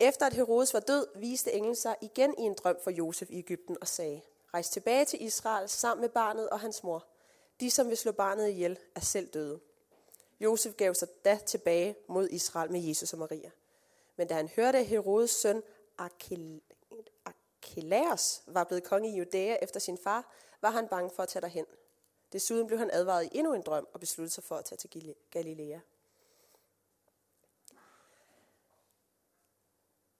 Efter 0.00 0.26
at 0.26 0.32
Herodes 0.32 0.74
var 0.74 0.80
død, 0.80 1.06
viste 1.16 1.52
englen 1.52 1.76
sig 1.76 1.96
igen 2.00 2.34
i 2.38 2.42
en 2.42 2.54
drøm 2.54 2.76
for 2.84 2.90
Josef 2.90 3.30
i 3.30 3.38
Ægypten 3.38 3.76
og 3.80 3.88
sagde, 3.88 4.20
Rejs 4.54 4.70
tilbage 4.70 5.04
til 5.04 5.22
Israel 5.22 5.68
sammen 5.68 6.00
med 6.00 6.08
barnet 6.08 6.50
og 6.50 6.60
hans 6.60 6.82
mor. 6.82 7.06
De, 7.60 7.70
som 7.70 7.88
vil 7.88 7.96
slå 7.96 8.12
barnet 8.12 8.48
ihjel, 8.48 8.78
er 8.94 9.00
selv 9.00 9.26
døde. 9.26 9.60
Josef 10.44 10.74
gav 10.74 10.94
sig 10.94 11.08
da 11.24 11.38
tilbage 11.46 11.96
mod 12.08 12.28
Israel 12.28 12.70
med 12.72 12.80
Jesus 12.80 13.12
og 13.12 13.18
Maria. 13.18 13.50
Men 14.16 14.28
da 14.28 14.34
han 14.34 14.48
hørte, 14.48 14.78
at 14.78 14.86
Herodes 14.86 15.30
søn 15.30 15.62
Archelaus 17.24 18.42
var 18.46 18.64
blevet 18.64 18.84
konge 18.84 19.08
i 19.08 19.16
Judæa 19.16 19.56
efter 19.62 19.80
sin 19.80 19.98
far, 19.98 20.32
var 20.60 20.70
han 20.70 20.88
bange 20.88 21.10
for 21.16 21.22
at 21.22 21.28
tage 21.28 21.40
derhen. 21.40 21.66
Desuden 22.32 22.66
blev 22.66 22.78
han 22.78 22.90
advaret 22.92 23.24
i 23.24 23.28
endnu 23.38 23.54
en 23.54 23.62
drøm 23.62 23.86
og 23.92 24.00
besluttede 24.00 24.34
sig 24.34 24.44
for 24.44 24.56
at 24.56 24.64
tage 24.64 24.76
til 24.76 25.14
Galilea. 25.30 25.78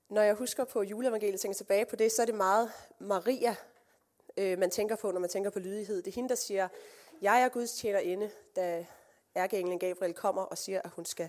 Når 0.08 0.22
jeg 0.22 0.34
husker 0.34 0.64
på 0.64 0.82
juleevangeliet, 0.82 1.40
tænker 1.40 1.56
tilbage 1.56 1.86
på 1.86 1.96
det, 1.96 2.12
så 2.12 2.22
er 2.22 2.26
det 2.26 2.34
meget 2.34 2.72
Maria, 2.98 3.56
øh, 4.36 4.58
man 4.58 4.70
tænker 4.70 4.96
på, 4.96 5.12
når 5.12 5.20
man 5.20 5.30
tænker 5.30 5.50
på 5.50 5.58
lydighed. 5.58 6.02
Det 6.02 6.10
er 6.10 6.14
hende, 6.14 6.28
der 6.28 6.34
siger, 6.34 6.68
jeg 7.22 7.42
er 7.42 7.48
Guds 7.48 7.72
tjenerinde, 7.72 8.30
da 8.56 8.86
ærkeenglen 9.36 9.78
Gabriel 9.78 10.14
kommer 10.14 10.42
og 10.42 10.58
siger, 10.58 10.80
at 10.84 10.90
hun 10.90 11.04
skal 11.04 11.28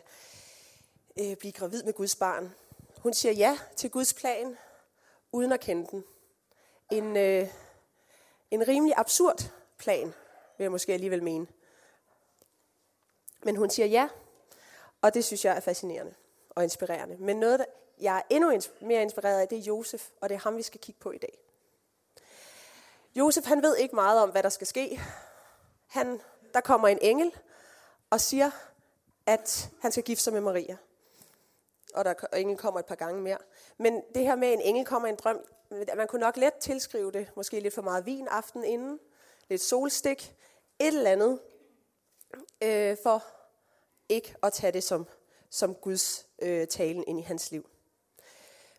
øh, 1.19 1.35
blive 1.37 1.51
gravid 1.51 1.83
med 1.83 1.93
Guds 1.93 2.15
barn. 2.15 2.55
Hun 2.97 3.13
siger 3.13 3.33
ja 3.33 3.59
til 3.75 3.91
Guds 3.91 4.13
plan, 4.13 4.57
uden 5.31 5.51
at 5.51 5.59
kende 5.59 5.87
den. 5.91 6.03
En, 6.91 7.17
øh, 7.17 7.47
en 8.51 8.67
rimelig 8.67 8.93
absurd 8.97 9.51
plan, 9.77 10.13
vil 10.57 10.63
jeg 10.63 10.71
måske 10.71 10.93
alligevel 10.93 11.23
mene. 11.23 11.47
Men 13.43 13.55
hun 13.55 13.69
siger 13.69 13.85
ja, 13.85 14.09
og 15.01 15.13
det 15.13 15.25
synes 15.25 15.45
jeg 15.45 15.55
er 15.55 15.59
fascinerende 15.59 16.13
og 16.49 16.63
inspirerende. 16.63 17.17
Men 17.17 17.39
noget, 17.39 17.59
der 17.59 17.65
jeg 18.01 18.17
er 18.17 18.21
endnu 18.29 18.59
mere 18.81 19.01
inspireret 19.01 19.39
af, 19.39 19.47
det 19.47 19.57
er 19.57 19.61
Josef, 19.61 20.09
og 20.21 20.29
det 20.29 20.35
er 20.35 20.39
ham, 20.39 20.57
vi 20.57 20.61
skal 20.61 20.79
kigge 20.79 20.99
på 20.99 21.11
i 21.11 21.17
dag. 21.17 21.39
Josef, 23.15 23.45
han 23.45 23.61
ved 23.61 23.77
ikke 23.77 23.95
meget 23.95 24.21
om, 24.21 24.29
hvad 24.29 24.43
der 24.43 24.49
skal 24.49 24.67
ske. 24.67 25.01
Han, 25.87 26.21
der 26.53 26.61
kommer 26.61 26.87
en 26.87 26.97
engel 27.01 27.31
og 28.09 28.21
siger, 28.21 28.51
at 29.25 29.69
han 29.81 29.91
skal 29.91 30.03
gifte 30.03 30.23
sig 30.23 30.33
med 30.33 30.41
Maria. 30.41 30.77
Og 31.93 32.05
der 32.05 32.13
og 32.31 32.41
engel 32.41 32.57
kommer 32.57 32.79
et 32.79 32.85
par 32.85 32.95
gange 32.95 33.21
mere. 33.21 33.37
Men 33.77 34.01
det 34.15 34.23
her 34.23 34.35
med, 34.35 34.47
at 34.47 34.53
en 34.53 34.61
engel 34.61 34.85
kommer 34.85 35.07
i 35.07 35.11
en 35.11 35.17
drøm, 35.23 35.39
man 35.97 36.07
kunne 36.07 36.19
nok 36.19 36.37
let 36.37 36.53
tilskrive 36.53 37.11
det, 37.11 37.31
måske 37.35 37.59
lidt 37.59 37.73
for 37.73 37.81
meget 37.81 38.05
vin 38.05 38.27
aften 38.27 38.63
inden, 38.63 38.99
lidt 39.49 39.61
solstik, 39.61 40.35
et 40.79 40.87
eller 40.87 41.11
andet, 41.11 41.39
øh, 42.63 42.97
for 43.03 43.23
ikke 44.09 44.35
at 44.43 44.53
tage 44.53 44.71
det 44.71 44.83
som, 44.83 45.07
som 45.49 45.75
Guds 45.75 46.27
øh, 46.41 46.67
talen 46.67 47.03
ind 47.07 47.19
i 47.19 47.23
hans 47.23 47.51
liv. 47.51 47.69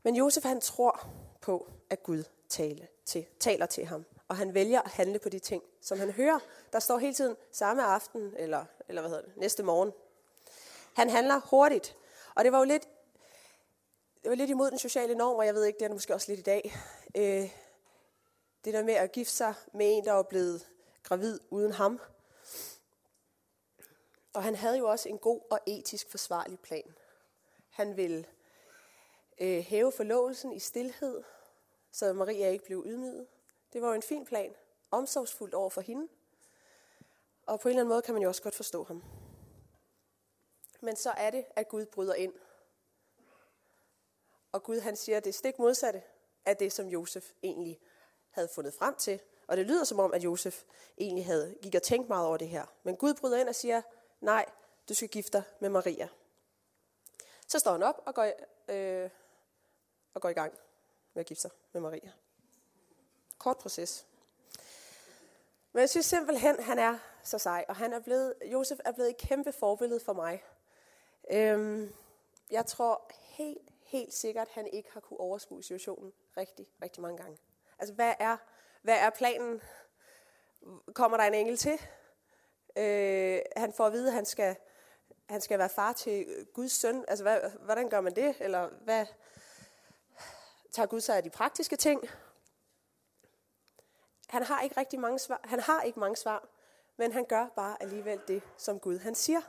Men 0.02 0.16
Josef 0.16 0.44
han 0.44 0.60
tror 0.60 1.06
på, 1.40 1.70
at 1.90 2.02
Gud 2.02 2.24
tale 2.48 2.88
til, 3.04 3.26
taler 3.40 3.66
til 3.66 3.86
ham. 3.86 4.04
Og 4.28 4.36
han 4.36 4.54
vælger 4.54 4.82
at 4.82 4.90
handle 4.90 5.18
på 5.18 5.28
de 5.28 5.38
ting, 5.38 5.62
som 5.80 5.98
han 5.98 6.10
hører. 6.10 6.38
Der 6.72 6.78
står 6.78 6.98
hele 6.98 7.14
tiden 7.14 7.36
samme 7.52 7.82
aften, 7.82 8.34
eller, 8.36 8.64
eller 8.88 9.02
hvad 9.02 9.10
hedder 9.10 9.24
det, 9.24 9.36
næste 9.36 9.62
morgen. 9.62 9.92
Han 10.94 11.10
handler 11.10 11.40
hurtigt. 11.50 11.96
Og 12.34 12.44
det 12.44 12.52
var 12.52 12.58
jo 12.58 12.64
lidt, 12.64 12.88
det 14.22 14.30
var 14.30 14.34
lidt 14.34 14.50
imod 14.50 14.70
den 14.70 14.78
sociale 14.78 15.14
norm, 15.14 15.36
og 15.36 15.46
jeg 15.46 15.54
ved 15.54 15.64
ikke, 15.64 15.78
det 15.78 15.84
er 15.84 15.92
måske 15.92 16.14
også 16.14 16.32
lidt 16.32 16.40
i 16.40 16.42
dag. 16.42 16.76
Øh, 17.14 17.50
det 18.64 18.74
der 18.74 18.82
med 18.82 18.94
at 18.94 19.12
gifte 19.12 19.34
sig 19.34 19.54
med 19.74 19.96
en, 19.96 20.04
der 20.04 20.12
var 20.12 20.22
blevet 20.22 20.66
gravid 21.02 21.40
uden 21.50 21.72
ham. 21.72 22.00
Og 24.32 24.42
han 24.42 24.54
havde 24.54 24.78
jo 24.78 24.88
også 24.88 25.08
en 25.08 25.18
god 25.18 25.40
og 25.50 25.60
etisk 25.66 26.10
forsvarlig 26.10 26.60
plan. 26.60 26.94
Han 27.68 27.96
ville 27.96 28.26
øh, 29.40 29.58
hæve 29.58 29.92
forlovelsen 29.92 30.52
i 30.52 30.58
stillhed, 30.58 31.22
så 31.92 32.12
Maria 32.12 32.50
ikke 32.50 32.64
blev 32.64 32.82
ydmyget. 32.86 33.26
Det 33.72 33.82
var 33.82 33.88
jo 33.88 33.94
en 33.94 34.02
fin 34.02 34.24
plan. 34.24 34.54
Omsorgsfuldt 34.90 35.54
over 35.54 35.70
for 35.70 35.80
hende. 35.80 36.08
Og 37.46 37.60
på 37.60 37.68
en 37.68 37.70
eller 37.70 37.80
anden 37.80 37.88
måde 37.88 38.02
kan 38.02 38.14
man 38.14 38.22
jo 38.22 38.28
også 38.28 38.42
godt 38.42 38.54
forstå 38.54 38.84
ham. 38.84 39.04
Men 40.80 40.96
så 40.96 41.10
er 41.10 41.30
det, 41.30 41.44
at 41.56 41.68
Gud 41.68 41.86
bryder 41.86 42.14
ind. 42.14 42.32
Og 44.52 44.62
Gud 44.62 44.80
han 44.80 44.96
siger, 44.96 45.16
at 45.16 45.24
det 45.24 45.30
er 45.30 45.34
stik 45.34 45.58
modsatte 45.58 46.02
af 46.44 46.56
det, 46.56 46.72
som 46.72 46.86
Josef 46.86 47.32
egentlig 47.42 47.80
havde 48.30 48.48
fundet 48.48 48.74
frem 48.74 48.94
til. 48.94 49.20
Og 49.46 49.56
det 49.56 49.66
lyder 49.66 49.84
som 49.84 50.00
om, 50.00 50.14
at 50.14 50.24
Josef 50.24 50.64
egentlig 50.98 51.26
havde 51.26 51.56
gik 51.62 51.74
og 51.74 51.82
tænkt 51.82 52.08
meget 52.08 52.26
over 52.26 52.36
det 52.36 52.48
her. 52.48 52.66
Men 52.82 52.96
Gud 52.96 53.14
bryder 53.14 53.38
ind 53.38 53.48
og 53.48 53.54
siger, 53.54 53.82
nej, 54.20 54.46
du 54.88 54.94
skal 54.94 55.08
gifte 55.08 55.38
dig 55.38 55.42
med 55.60 55.68
Maria. 55.68 56.08
Så 57.46 57.58
står 57.58 57.72
han 57.72 57.82
op 57.82 58.02
og 58.06 58.14
går, 58.14 58.30
øh, 58.68 59.10
og 60.14 60.22
går 60.22 60.28
i 60.28 60.32
gang 60.32 60.52
med 61.14 61.20
at 61.20 61.26
gifte 61.26 61.42
sig 61.42 61.50
med 61.72 61.80
Maria. 61.80 62.12
Kort 63.38 63.58
proces. 63.58 64.06
Men 65.72 65.80
jeg 65.80 65.90
synes 65.90 66.06
simpelthen, 66.06 66.62
han 66.62 66.78
er 66.78 66.98
så 67.22 67.38
sej, 67.38 67.64
og 67.68 67.76
han 67.76 67.92
er 67.92 68.00
blevet, 68.00 68.34
Josef 68.52 68.78
er 68.84 68.92
blevet 68.92 69.10
et 69.10 69.16
kæmpe 69.16 69.52
forbillede 69.52 70.00
for 70.00 70.12
mig. 70.12 70.42
Øhm, 71.30 71.92
jeg 72.50 72.66
tror 72.66 73.10
helt, 73.12 73.68
helt 73.82 74.14
sikkert, 74.14 74.48
han 74.48 74.66
ikke 74.66 74.92
har 74.92 75.00
kunne 75.00 75.20
overskue 75.20 75.62
situationen 75.62 76.12
rigtig, 76.36 76.66
rigtig 76.82 77.02
mange 77.02 77.16
gange. 77.16 77.38
Altså, 77.78 77.94
hvad 77.94 78.14
er, 78.18 78.36
hvad 78.82 78.96
er 78.96 79.10
planen? 79.10 79.62
Kommer 80.94 81.16
der 81.16 81.24
en 81.24 81.34
engel 81.34 81.56
til? 81.56 81.80
Øh, 82.76 83.40
han 83.56 83.72
får 83.72 83.86
at 83.86 83.92
vide, 83.92 84.08
at 84.08 84.14
han 84.14 84.24
skal, 84.24 84.56
han 85.28 85.40
skal 85.40 85.58
være 85.58 85.68
far 85.68 85.92
til 85.92 86.46
Guds 86.54 86.72
søn. 86.72 87.04
Altså, 87.08 87.24
hvad, 87.24 87.40
hvordan 87.64 87.90
gør 87.90 88.00
man 88.00 88.16
det? 88.16 88.34
Eller 88.40 88.68
hvad, 88.84 89.06
tager 90.72 90.86
Gud 90.86 91.00
sig 91.00 91.16
af 91.16 91.22
de 91.22 91.30
praktiske 91.30 91.76
ting. 91.76 92.08
Han 94.26 94.42
har 94.42 94.62
ikke 94.62 94.80
rigtig 94.80 95.00
mange 95.00 95.18
svar. 95.18 95.40
Han 95.44 95.60
har 95.60 95.82
ikke 95.82 96.00
mange 96.00 96.16
svar, 96.16 96.48
men 96.96 97.12
han 97.12 97.24
gør 97.24 97.46
bare 97.56 97.82
alligevel 97.82 98.20
det, 98.28 98.42
som 98.56 98.80
Gud 98.80 98.98
han 98.98 99.14
siger. 99.14 99.40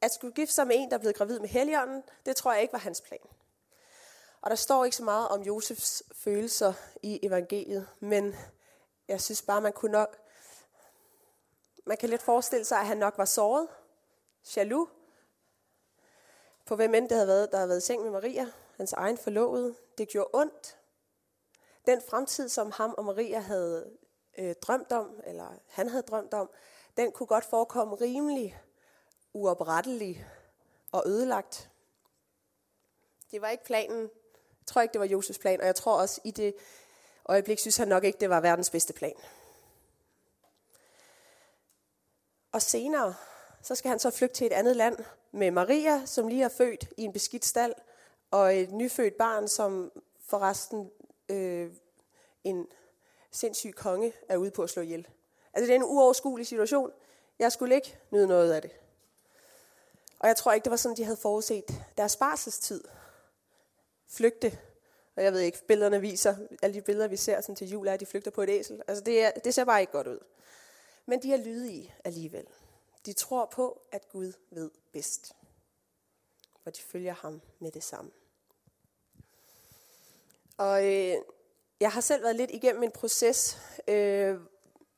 At 0.00 0.12
skulle 0.12 0.34
gifte 0.34 0.54
sig 0.54 0.66
med 0.66 0.76
en, 0.78 0.90
der 0.90 0.96
er 0.96 1.00
blevet 1.00 1.16
gravid 1.16 1.40
med 1.40 1.48
Helligånden, 1.48 2.02
det 2.26 2.36
tror 2.36 2.52
jeg 2.52 2.62
ikke 2.62 2.72
var 2.72 2.78
hans 2.78 3.00
plan. 3.00 3.28
Og 4.40 4.50
der 4.50 4.56
står 4.56 4.84
ikke 4.84 4.96
så 4.96 5.04
meget 5.04 5.28
om 5.28 5.42
Josefs 5.42 6.02
følelser 6.12 6.72
i 7.02 7.26
evangeliet, 7.26 7.88
men 8.00 8.36
jeg 9.08 9.20
synes 9.20 9.42
bare, 9.42 9.60
man 9.60 9.72
kunne 9.72 9.92
nok... 9.92 10.16
Man 11.86 11.96
kan 11.96 12.08
lidt 12.08 12.22
forestille 12.22 12.64
sig, 12.64 12.78
at 12.78 12.86
han 12.86 12.98
nok 12.98 13.18
var 13.18 13.24
såret, 13.24 13.68
jaloux, 14.56 14.88
på 16.66 16.76
hvem 16.76 16.94
end 16.94 17.08
det 17.08 17.16
havde 17.16 17.28
været, 17.28 17.50
der 17.50 17.56
havde 17.56 17.68
været 17.68 17.82
i 17.82 17.86
seng 17.86 18.02
med 18.02 18.10
Maria, 18.10 18.46
hans 18.76 18.92
egen 18.92 19.18
forlovede. 19.18 19.74
Det 19.98 20.08
gjorde 20.08 20.30
ondt. 20.32 20.78
Den 21.86 22.02
fremtid, 22.08 22.48
som 22.48 22.70
ham 22.70 22.94
og 22.98 23.04
Maria 23.04 23.38
havde 23.38 23.90
øh, 24.38 24.54
drømt 24.62 24.92
om, 24.92 25.20
eller 25.26 25.48
han 25.68 25.88
havde 25.88 26.02
drømt 26.02 26.34
om, 26.34 26.50
den 26.96 27.12
kunne 27.12 27.26
godt 27.26 27.44
forekomme 27.44 27.94
rimelig 27.94 28.60
uoprettelig 29.32 30.26
og 30.92 31.02
ødelagt. 31.06 31.70
Det 33.30 33.40
var 33.40 33.48
ikke 33.48 33.64
planen. 33.64 34.00
Jeg 34.00 34.66
tror 34.66 34.82
ikke, 34.82 34.92
det 34.92 35.00
var 35.00 35.06
Josefs 35.06 35.38
plan, 35.38 35.60
og 35.60 35.66
jeg 35.66 35.74
tror 35.74 36.00
også 36.00 36.20
i 36.24 36.30
det 36.30 36.54
øjeblik, 37.24 37.58
synes 37.58 37.76
han 37.76 37.88
nok 37.88 38.04
ikke, 38.04 38.20
det 38.20 38.30
var 38.30 38.40
verdens 38.40 38.70
bedste 38.70 38.92
plan. 38.92 39.14
Og 42.52 42.62
senere, 42.62 43.14
så 43.62 43.74
skal 43.74 43.88
han 43.88 43.98
så 43.98 44.10
flygte 44.10 44.34
til 44.34 44.46
et 44.46 44.52
andet 44.52 44.76
land 44.76 44.98
med 45.32 45.50
Maria, 45.50 46.06
som 46.06 46.28
lige 46.28 46.44
er 46.44 46.48
født 46.48 46.84
i 46.96 47.02
en 47.02 47.12
beskidt 47.12 47.44
stald, 47.44 47.74
og 48.30 48.56
et 48.56 48.72
nyfødt 48.72 49.16
barn, 49.18 49.48
som 49.48 49.92
forresten 50.26 50.90
øh, 51.28 51.70
en 52.44 52.66
sindssyg 53.30 53.74
konge 53.76 54.12
er 54.28 54.36
ude 54.36 54.50
på 54.50 54.62
at 54.62 54.70
slå 54.70 54.82
ihjel. 54.82 55.08
Altså 55.52 55.66
det 55.66 55.70
er 55.70 55.76
en 55.76 55.82
uoverskuelig 55.82 56.46
situation. 56.46 56.92
Jeg 57.38 57.52
skulle 57.52 57.74
ikke 57.74 57.98
nyde 58.10 58.26
noget 58.26 58.52
af 58.52 58.62
det. 58.62 58.70
Og 60.18 60.28
jeg 60.28 60.36
tror 60.36 60.52
ikke, 60.52 60.64
det 60.64 60.70
var 60.70 60.76
sådan, 60.76 60.96
de 60.96 61.04
havde 61.04 61.16
forudset 61.16 61.64
deres 61.96 62.16
barselstid. 62.16 62.84
Flygte. 64.08 64.58
Og 65.16 65.24
jeg 65.24 65.32
ved 65.32 65.40
ikke, 65.40 65.66
billederne 65.66 66.00
viser, 66.00 66.36
alle 66.62 66.74
de 66.74 66.82
billeder, 66.82 67.08
vi 67.08 67.16
ser 67.16 67.40
sådan 67.40 67.56
til 67.56 67.68
jul, 67.70 67.88
er, 67.88 67.92
at 67.92 68.00
de 68.00 68.06
flygter 68.06 68.30
på 68.30 68.42
et 68.42 68.48
æsel. 68.48 68.82
Altså 68.88 69.04
det, 69.04 69.24
er, 69.24 69.30
det 69.30 69.54
ser 69.54 69.64
bare 69.64 69.80
ikke 69.80 69.92
godt 69.92 70.06
ud. 70.06 70.18
Men 71.06 71.22
de 71.22 71.32
er 71.32 71.36
lydige 71.36 71.94
alligevel. 72.04 72.46
De 73.06 73.12
tror 73.12 73.46
på, 73.46 73.82
at 73.92 74.08
Gud 74.08 74.32
ved 74.50 74.70
bedst. 74.92 75.32
Og 76.64 76.76
de 76.76 76.82
følger 76.82 77.12
ham 77.12 77.40
med 77.58 77.70
det 77.70 77.84
samme. 77.84 78.10
Og 80.56 80.86
øh, 80.86 81.16
jeg 81.80 81.92
har 81.92 82.00
selv 82.00 82.22
været 82.22 82.36
lidt 82.36 82.50
igennem 82.50 82.82
en 82.82 82.90
proces 82.90 83.58
øh, 83.88 84.38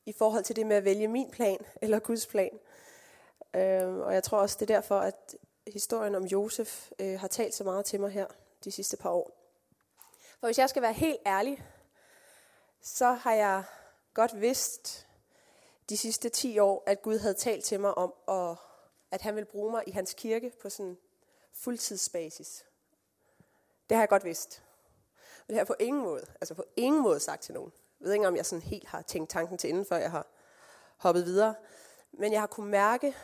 i 0.05 0.13
forhold 0.13 0.43
til 0.43 0.55
det 0.55 0.67
med 0.67 0.75
at 0.75 0.85
vælge 0.85 1.07
min 1.07 1.31
plan 1.31 1.57
eller 1.81 1.99
Guds 1.99 2.27
plan. 2.27 2.59
Øh, 3.55 3.97
og 3.97 4.13
jeg 4.13 4.23
tror 4.23 4.37
også, 4.37 4.57
det 4.59 4.69
er 4.69 4.75
derfor, 4.75 4.99
at 4.99 5.35
historien 5.67 6.15
om 6.15 6.23
Josef 6.23 6.91
øh, 6.99 7.19
har 7.19 7.27
talt 7.27 7.55
så 7.55 7.63
meget 7.63 7.85
til 7.85 7.99
mig 7.99 8.11
her 8.11 8.27
de 8.63 8.71
sidste 8.71 8.97
par 8.97 9.09
år. 9.09 9.31
For 10.39 10.47
hvis 10.47 10.57
jeg 10.57 10.69
skal 10.69 10.81
være 10.81 10.93
helt 10.93 11.19
ærlig, 11.25 11.63
så 12.81 13.11
har 13.11 13.33
jeg 13.33 13.63
godt 14.13 14.41
vidst 14.41 15.07
de 15.89 15.97
sidste 15.97 16.29
10 16.29 16.59
år, 16.59 16.83
at 16.85 17.01
Gud 17.01 17.17
havde 17.17 17.33
talt 17.33 17.63
til 17.63 17.79
mig 17.79 17.97
om, 17.97 18.13
at, 18.27 18.57
at 19.11 19.21
han 19.21 19.35
ville 19.35 19.45
bruge 19.51 19.71
mig 19.71 19.83
i 19.87 19.91
hans 19.91 20.13
kirke 20.13 20.51
på 20.61 20.69
sådan 20.69 20.97
fuldtidsbasis. 21.53 22.65
Det 23.89 23.95
har 23.95 24.01
jeg 24.01 24.09
godt 24.09 24.23
vidst. 24.23 24.63
Men 25.47 25.53
det 25.53 25.55
har 25.55 25.59
jeg 25.59 25.67
på 25.67 25.75
ingen 25.79 26.03
måde, 26.03 26.25
altså 26.41 26.53
på 26.53 26.63
ingen 26.75 27.01
måde 27.01 27.19
sagt 27.19 27.41
til 27.41 27.53
nogen. 27.53 27.71
Jeg 27.99 28.05
ved 28.05 28.13
ikke, 28.13 28.27
om 28.27 28.35
jeg 28.35 28.45
sådan 28.45 28.61
helt 28.61 28.87
har 28.87 29.01
tænkt 29.01 29.29
tanken 29.29 29.57
til 29.57 29.69
inden, 29.69 29.85
før 29.85 29.97
jeg 29.97 30.11
har 30.11 30.27
hoppet 30.97 31.25
videre. 31.25 31.55
Men 32.11 32.31
jeg 32.31 32.39
har 32.39 32.47
kunne 32.47 32.71
mærke, 32.71 33.15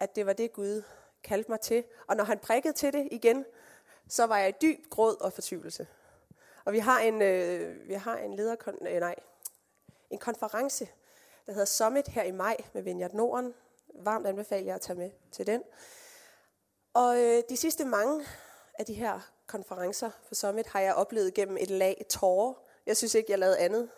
at 0.00 0.16
det 0.16 0.26
var 0.26 0.32
det, 0.32 0.52
Gud 0.52 0.82
kaldte 1.24 1.50
mig 1.50 1.60
til. 1.60 1.84
Og 2.06 2.16
når 2.16 2.24
han 2.24 2.38
prikkede 2.38 2.72
til 2.72 2.92
det 2.92 3.08
igen, 3.10 3.44
så 4.08 4.24
var 4.26 4.38
jeg 4.38 4.48
i 4.48 4.52
dyb 4.62 4.90
gråd 4.90 5.20
og 5.20 5.32
fortvivlelse. 5.32 5.86
Og 6.64 6.72
vi 6.72 6.78
har 6.78 7.00
en, 7.00 7.22
øh, 7.22 7.88
vi 7.88 7.94
har 7.94 8.16
en 8.16 8.40
lederkon- 8.40 8.88
øh, 8.88 9.00
nej, 9.00 9.14
en 10.10 10.18
konference, 10.18 10.88
der 11.46 11.52
hedder 11.52 11.64
Summit 11.64 12.08
her 12.08 12.22
i 12.22 12.30
maj 12.30 12.56
med 12.72 12.82
Vineyard 12.82 13.12
Norden. 13.12 13.54
Varmt 13.94 14.26
anbefaler 14.26 14.66
jeg 14.66 14.74
at 14.74 14.80
tage 14.80 14.98
med 14.98 15.10
til 15.30 15.46
den. 15.46 15.62
Og 16.94 17.20
øh, 17.20 17.42
de 17.48 17.56
sidste 17.56 17.84
mange 17.84 18.26
af 18.74 18.86
de 18.86 18.94
her 18.94 19.31
konferencer 19.46 20.10
for 20.26 20.34
Summit 20.34 20.66
har 20.66 20.80
jeg 20.80 20.94
oplevet 20.94 21.34
gennem 21.34 21.56
et 21.60 21.70
lag 21.70 22.06
tårer. 22.10 22.54
Jeg 22.86 22.96
synes 22.96 23.14
ikke, 23.14 23.30
jeg 23.30 23.38
lavede 23.38 23.58
andet 23.58 23.90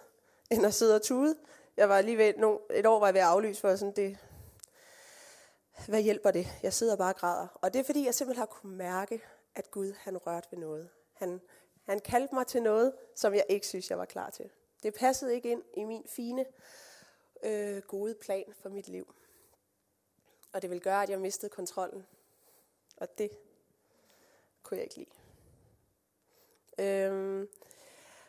end 0.50 0.66
at 0.66 0.74
sidde 0.74 0.94
og 0.94 1.02
tude. 1.02 1.36
Jeg 1.76 1.88
var 1.88 2.00
lige 2.00 2.18
ved, 2.18 2.34
no, 2.36 2.58
et 2.70 2.86
år 2.86 2.98
var 2.98 3.06
jeg 3.06 3.14
ved 3.14 3.20
at 3.20 3.26
aflyse, 3.26 3.60
for 3.60 3.76
sådan, 3.76 3.96
det, 3.96 4.18
hvad 5.88 6.02
hjælper 6.02 6.30
det? 6.30 6.46
Jeg 6.62 6.72
sidder 6.72 6.96
bare 6.96 7.12
og 7.12 7.16
græder. 7.16 7.46
Og 7.62 7.72
det 7.72 7.80
er 7.80 7.84
fordi, 7.84 8.04
jeg 8.04 8.14
simpelthen 8.14 8.40
har 8.40 8.46
kunne 8.46 8.76
mærke, 8.76 9.22
at 9.54 9.70
Gud 9.70 9.92
han 9.98 10.16
rørte 10.16 10.48
ved 10.50 10.58
noget. 10.58 10.88
Han, 11.12 11.40
han 11.84 12.00
kaldte 12.00 12.34
mig 12.34 12.46
til 12.46 12.62
noget, 12.62 12.92
som 13.14 13.34
jeg 13.34 13.44
ikke 13.48 13.66
synes, 13.66 13.90
jeg 13.90 13.98
var 13.98 14.04
klar 14.04 14.30
til. 14.30 14.50
Det 14.82 14.94
passede 14.94 15.34
ikke 15.34 15.50
ind 15.50 15.62
i 15.74 15.84
min 15.84 16.04
fine, 16.08 16.44
øh, 17.42 17.82
gode 17.82 18.14
plan 18.14 18.44
for 18.62 18.68
mit 18.68 18.88
liv. 18.88 19.14
Og 20.52 20.62
det 20.62 20.70
vil 20.70 20.80
gøre, 20.80 21.02
at 21.02 21.10
jeg 21.10 21.20
mistede 21.20 21.50
kontrollen. 21.50 22.06
Og 22.96 23.18
det 23.18 23.30
kunne 24.62 24.76
jeg 24.76 24.84
ikke 24.84 24.96
lide. 24.96 25.23
Øhm, 26.78 27.48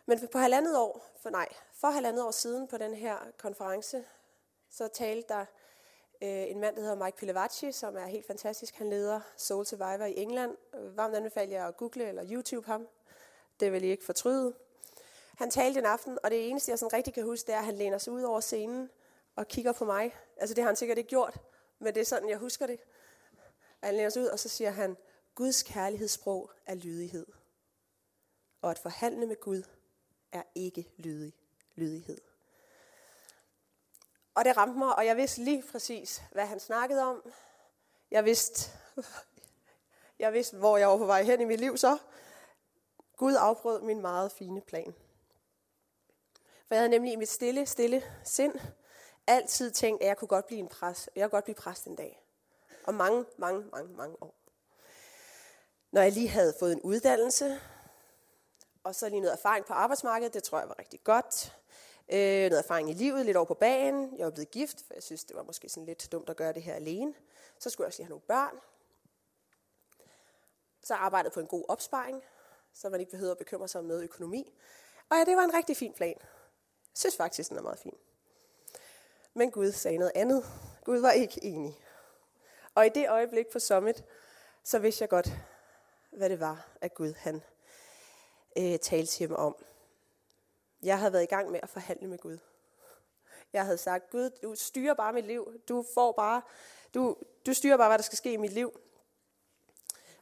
men 0.05 0.27
på 0.31 0.37
halvandet 0.37 0.77
år, 0.77 1.05
for 1.21 1.29
nej, 1.29 1.47
for 1.73 1.87
halvandet 1.87 2.23
år 2.23 2.31
siden 2.31 2.67
på 2.67 2.77
den 2.77 2.93
her 2.93 3.17
konference, 3.37 4.05
så 4.69 4.87
talte 4.87 5.27
der 5.33 5.45
øh, 6.21 6.49
en 6.51 6.59
mand, 6.59 6.75
der 6.75 6.81
hedder 6.81 7.05
Mike 7.05 7.17
Pilavacci, 7.17 7.71
som 7.71 7.97
er 7.97 8.05
helt 8.05 8.27
fantastisk. 8.27 8.75
Han 8.75 8.89
leder 8.89 9.19
Soul 9.37 9.65
Survivor 9.65 10.05
i 10.05 10.17
England. 10.17 10.57
Varmt 10.73 11.15
anbefaler 11.15 11.57
jeg 11.57 11.67
at 11.67 11.77
google 11.77 12.07
eller 12.07 12.25
YouTube 12.31 12.67
ham. 12.67 12.87
Det 13.59 13.71
vil 13.71 13.83
I 13.83 13.87
ikke 13.87 14.05
fortryde. 14.05 14.53
Han 15.37 15.49
talte 15.49 15.79
en 15.79 15.85
aften, 15.85 16.17
og 16.23 16.31
det 16.31 16.49
eneste, 16.49 16.71
jeg 16.71 16.79
sådan 16.79 16.93
rigtig 16.93 17.13
kan 17.13 17.23
huske, 17.23 17.47
det 17.47 17.55
er, 17.55 17.59
at 17.59 17.65
han 17.65 17.75
læner 17.75 17.97
sig 17.97 18.13
ud 18.13 18.23
over 18.23 18.39
scenen 18.39 18.89
og 19.35 19.47
kigger 19.47 19.71
på 19.71 19.85
mig. 19.85 20.15
Altså 20.37 20.55
det 20.55 20.63
har 20.63 20.69
han 20.69 20.75
sikkert 20.75 20.97
ikke 20.97 21.07
gjort, 21.07 21.41
men 21.79 21.93
det 21.93 22.01
er 22.01 22.05
sådan, 22.05 22.29
jeg 22.29 22.37
husker 22.37 22.67
det. 22.67 22.79
Han 23.83 23.95
læner 23.95 24.09
sig 24.09 24.21
ud, 24.21 24.27
og 24.27 24.39
så 24.39 24.49
siger 24.49 24.69
han, 24.69 24.97
Guds 25.35 25.63
kærlighedssprog 25.63 26.51
er 26.65 26.75
lydighed. 26.75 27.25
Og 28.65 28.71
at 28.71 28.79
forhandle 28.79 29.25
med 29.25 29.39
Gud 29.39 29.63
er 30.31 30.43
ikke 30.55 30.89
lydig, 30.97 31.33
lydighed. 31.75 32.21
Og 34.35 34.45
det 34.45 34.57
ramte 34.57 34.77
mig, 34.77 34.95
og 34.95 35.05
jeg 35.05 35.17
vidste 35.17 35.43
lige 35.43 35.63
præcis, 35.71 36.21
hvad 36.31 36.45
han 36.45 36.59
snakkede 36.59 37.03
om. 37.03 37.31
Jeg 38.11 38.25
vidste, 38.25 38.71
jeg 40.19 40.33
vidste, 40.33 40.57
hvor 40.57 40.77
jeg 40.77 40.87
var 40.89 40.97
på 40.97 41.05
vej 41.05 41.23
hen 41.23 41.41
i 41.41 41.45
mit 41.45 41.59
liv 41.59 41.77
så. 41.77 41.97
Gud 43.17 43.35
afbrød 43.35 43.81
min 43.81 44.01
meget 44.01 44.31
fine 44.31 44.61
plan. 44.61 44.95
For 46.67 46.75
jeg 46.75 46.79
havde 46.79 46.89
nemlig 46.89 47.13
i 47.13 47.15
mit 47.15 47.29
stille, 47.29 47.65
stille 47.65 48.03
sind 48.23 48.59
altid 49.27 49.71
tænkt, 49.71 50.01
at 50.01 50.07
jeg 50.07 50.17
kunne 50.17 50.27
godt 50.27 50.47
blive 50.47 50.59
en 50.59 50.69
præst. 50.69 51.09
Jeg 51.15 51.23
kunne 51.23 51.37
godt 51.37 51.45
blive 51.45 51.55
præst 51.55 51.85
en 51.85 51.95
dag. 51.95 52.23
Og 52.83 52.93
mange, 52.93 53.25
mange, 53.37 53.65
mange, 53.71 53.93
mange 53.93 54.23
år. 54.23 54.35
Når 55.91 56.01
jeg 56.01 56.11
lige 56.11 56.29
havde 56.29 56.53
fået 56.59 56.73
en 56.73 56.81
uddannelse, 56.81 57.61
og 58.85 58.95
så 58.95 59.09
lige 59.09 59.19
noget 59.19 59.33
erfaring 59.33 59.65
på 59.65 59.73
arbejdsmarkedet, 59.73 60.33
det 60.33 60.43
tror 60.43 60.59
jeg 60.59 60.69
var 60.69 60.79
rigtig 60.79 61.03
godt. 61.03 61.57
Øh, 62.09 62.49
noget 62.49 62.59
erfaring 62.59 62.89
i 62.89 62.93
livet, 62.93 63.25
lidt 63.25 63.37
over 63.37 63.45
på 63.45 63.53
banen. 63.53 64.17
Jeg 64.17 64.25
var 64.25 64.31
blevet 64.31 64.51
gift, 64.51 64.83
for 64.87 64.93
jeg 64.93 65.03
synes, 65.03 65.23
det 65.23 65.35
var 65.35 65.43
måske 65.43 65.69
sådan 65.69 65.85
lidt 65.85 66.11
dumt 66.11 66.29
at 66.29 66.35
gøre 66.35 66.53
det 66.53 66.63
her 66.63 66.73
alene. 66.73 67.13
Så 67.59 67.69
skulle 67.69 67.85
jeg 67.85 67.87
også 67.87 67.99
lige 67.99 68.05
have 68.05 68.09
nogle 68.09 68.21
børn. 68.27 68.59
Så 70.83 70.93
arbejdede 70.93 71.33
på 71.33 71.39
en 71.39 71.47
god 71.47 71.65
opsparing, 71.67 72.23
så 72.73 72.89
man 72.89 72.99
ikke 72.99 73.11
behøvede 73.11 73.31
at 73.31 73.37
bekymre 73.37 73.67
sig 73.67 73.79
om 73.79 73.85
noget 73.85 74.03
økonomi. 74.03 74.53
Og 75.09 75.17
ja, 75.17 75.25
det 75.25 75.37
var 75.37 75.43
en 75.43 75.53
rigtig 75.53 75.77
fin 75.77 75.93
plan. 75.93 76.17
Jeg 76.19 76.95
synes 76.95 77.17
faktisk, 77.17 77.49
den 77.49 77.57
er 77.57 77.61
meget 77.61 77.79
fin. 77.79 77.97
Men 79.33 79.51
Gud 79.51 79.71
sagde 79.71 79.97
noget 79.97 80.11
andet. 80.15 80.45
Gud 80.83 80.99
var 80.99 81.11
ikke 81.11 81.43
enig. 81.43 81.79
Og 82.75 82.85
i 82.85 82.89
det 82.89 83.09
øjeblik 83.09 83.47
på 83.47 83.59
Summit, 83.59 84.03
så 84.63 84.79
vidste 84.79 85.01
jeg 85.01 85.09
godt, 85.09 85.29
hvad 86.11 86.29
det 86.29 86.39
var, 86.39 86.67
at 86.81 86.93
Gud 86.93 87.13
han 87.13 87.41
øh, 88.57 88.79
talte 88.79 89.11
til 89.11 89.29
mig 89.29 89.37
om. 89.37 89.55
Jeg 90.83 90.99
havde 90.99 91.13
været 91.13 91.23
i 91.23 91.25
gang 91.25 91.51
med 91.51 91.59
at 91.63 91.69
forhandle 91.69 92.07
med 92.07 92.17
Gud. 92.17 92.37
Jeg 93.53 93.65
havde 93.65 93.77
sagt, 93.77 94.09
Gud, 94.09 94.29
du 94.43 94.55
styrer 94.55 94.93
bare 94.93 95.13
mit 95.13 95.25
liv. 95.25 95.61
Du 95.69 95.85
får 95.93 96.11
bare, 96.11 96.41
du, 96.93 97.17
du 97.45 97.53
styrer 97.53 97.77
bare, 97.77 97.89
hvad 97.89 97.97
der 97.97 98.03
skal 98.03 98.17
ske 98.17 98.33
i 98.33 98.37
mit 98.37 98.53
liv. 98.53 98.79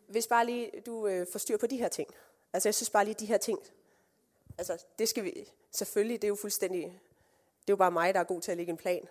Hvis 0.08 0.28
bare 0.28 0.46
lige 0.46 0.72
du 0.86 1.08
øh, 1.08 1.28
får 1.32 1.39
styr 1.39 1.58
på 1.58 1.67
de 1.67 1.78
her 1.78 1.88
ting. 1.88 2.10
Altså 2.54 2.69
jeg 2.69 2.76
synes 2.76 2.89
bare 2.89 3.06
lige 3.06 3.15
de 3.15 3.26
her 3.26 3.38
ting. 3.38 3.60
Altså 4.58 4.86
det 5.00 5.10
skal 5.10 5.24
vi, 5.24 5.52
selvfølgelig, 5.72 6.22
det 6.22 6.28
er 6.28 6.30
jo 6.30 6.36
fuldstændig, 6.36 6.84
det 7.62 7.69
er 7.69 7.74
jo 7.74 7.76
bare 7.76 7.91
mig, 7.91 8.13
der 8.13 8.19
er 8.19 8.24
god 8.24 8.41
til 8.41 8.52
at 8.52 8.58
lægge 8.58 8.69
en 8.69 8.78
plan. 8.78 9.08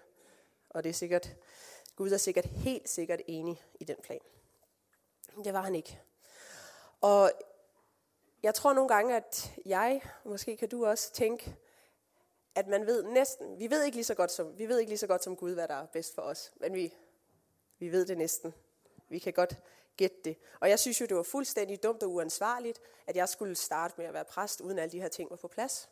Og 0.70 0.84
det 0.84 0.90
er 0.90 0.94
sikkert, 0.94 1.34
Gud 1.96 2.10
er 2.10 2.16
sikkert 2.16 2.44
helt 2.44 2.88
sikkert 2.88 3.20
enig 3.26 3.62
i 3.80 3.84
den 3.84 3.96
plan. 4.02 4.20
Det 5.44 5.52
var 5.52 5.62
han 5.62 5.74
ikke. 5.74 6.00
Og 7.00 7.32
jeg 8.42 8.54
tror 8.54 8.72
nogle 8.72 8.88
gange, 8.88 9.16
at 9.16 9.52
jeg, 9.66 10.02
måske 10.24 10.56
kan 10.56 10.68
du 10.68 10.86
også 10.86 11.12
tænke, 11.12 11.56
at 12.54 12.68
man 12.68 12.86
ved 12.86 13.02
næsten, 13.02 13.58
vi 13.58 13.70
ved 13.70 13.84
ikke 13.84 13.96
lige 13.96 14.04
så 14.04 14.14
godt 14.14 14.30
som, 14.30 14.58
vi 14.58 14.68
ved 14.68 14.78
ikke 14.78 14.90
lige 14.90 14.98
så 14.98 15.06
godt 15.06 15.24
som 15.24 15.36
Gud, 15.36 15.54
hvad 15.54 15.68
der 15.68 15.74
er 15.74 15.86
bedst 15.86 16.14
for 16.14 16.22
os, 16.22 16.52
men 16.56 16.74
vi, 16.74 16.94
vi 17.78 17.92
ved 17.92 18.06
det 18.06 18.18
næsten. 18.18 18.54
Vi 19.08 19.18
kan 19.18 19.32
godt 19.32 19.56
gætte 19.96 20.16
det. 20.24 20.36
Og 20.60 20.68
jeg 20.68 20.78
synes 20.78 21.00
jo, 21.00 21.06
det 21.06 21.16
var 21.16 21.22
fuldstændig 21.22 21.82
dumt 21.82 22.02
og 22.02 22.10
uansvarligt, 22.10 22.80
at 23.06 23.16
jeg 23.16 23.28
skulle 23.28 23.54
starte 23.54 23.94
med 23.96 24.06
at 24.06 24.14
være 24.14 24.24
præst, 24.24 24.60
uden 24.60 24.78
alle 24.78 24.92
de 24.92 25.00
her 25.00 25.08
ting 25.08 25.30
var 25.30 25.36
på 25.36 25.48
plads. 25.48 25.90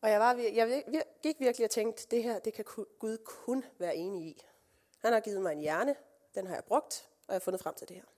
Og 0.00 0.10
jeg, 0.10 0.20
var, 0.20 0.34
jeg 0.34 1.04
gik 1.22 1.40
virkelig 1.40 1.64
og 1.64 1.70
tænkte, 1.70 2.06
det 2.10 2.22
her, 2.22 2.38
det 2.38 2.54
kan 2.54 2.64
Gud 2.98 3.18
kun 3.24 3.64
være 3.78 3.96
enig 3.96 4.26
i. 4.26 4.46
Han 4.98 5.12
har 5.12 5.20
givet 5.20 5.42
mig 5.42 5.52
en 5.52 5.60
hjerne, 5.60 5.96
den 6.34 6.46
har 6.46 6.54
jeg 6.54 6.64
brugt, 6.64 7.08
og 7.26 7.32
jeg 7.32 7.34
har 7.34 7.40
fundet 7.40 7.62
frem 7.62 7.74
til 7.74 7.88
det 7.88 7.96
her. 7.96 8.15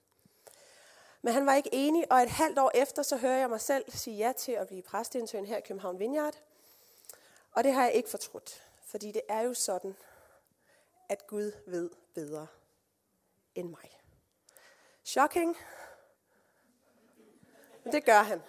Men 1.21 1.33
han 1.33 1.45
var 1.45 1.55
ikke 1.55 1.69
enig, 1.73 2.11
og 2.11 2.17
et 2.17 2.29
halvt 2.29 2.59
år 2.59 2.71
efter, 2.73 3.03
så 3.03 3.17
hører 3.17 3.37
jeg 3.37 3.49
mig 3.49 3.61
selv 3.61 3.91
sige 3.91 4.17
ja 4.17 4.33
til 4.37 4.51
at 4.51 4.67
blive 4.67 4.81
præstintern 4.81 5.45
her 5.45 5.57
i 5.57 5.61
København 5.61 5.99
Vineyard. 5.99 6.41
Og 7.51 7.63
det 7.63 7.73
har 7.73 7.83
jeg 7.83 7.93
ikke 7.93 8.09
fortrudt, 8.09 8.63
fordi 8.85 9.11
det 9.11 9.21
er 9.29 9.41
jo 9.41 9.53
sådan, 9.53 9.95
at 11.09 11.27
Gud 11.27 11.51
ved 11.67 11.89
bedre 12.13 12.47
end 13.55 13.69
mig. 13.69 13.99
Shocking. 15.03 15.57
Men 17.83 17.93
det 17.93 18.05
gør 18.05 18.21
han. 18.21 18.41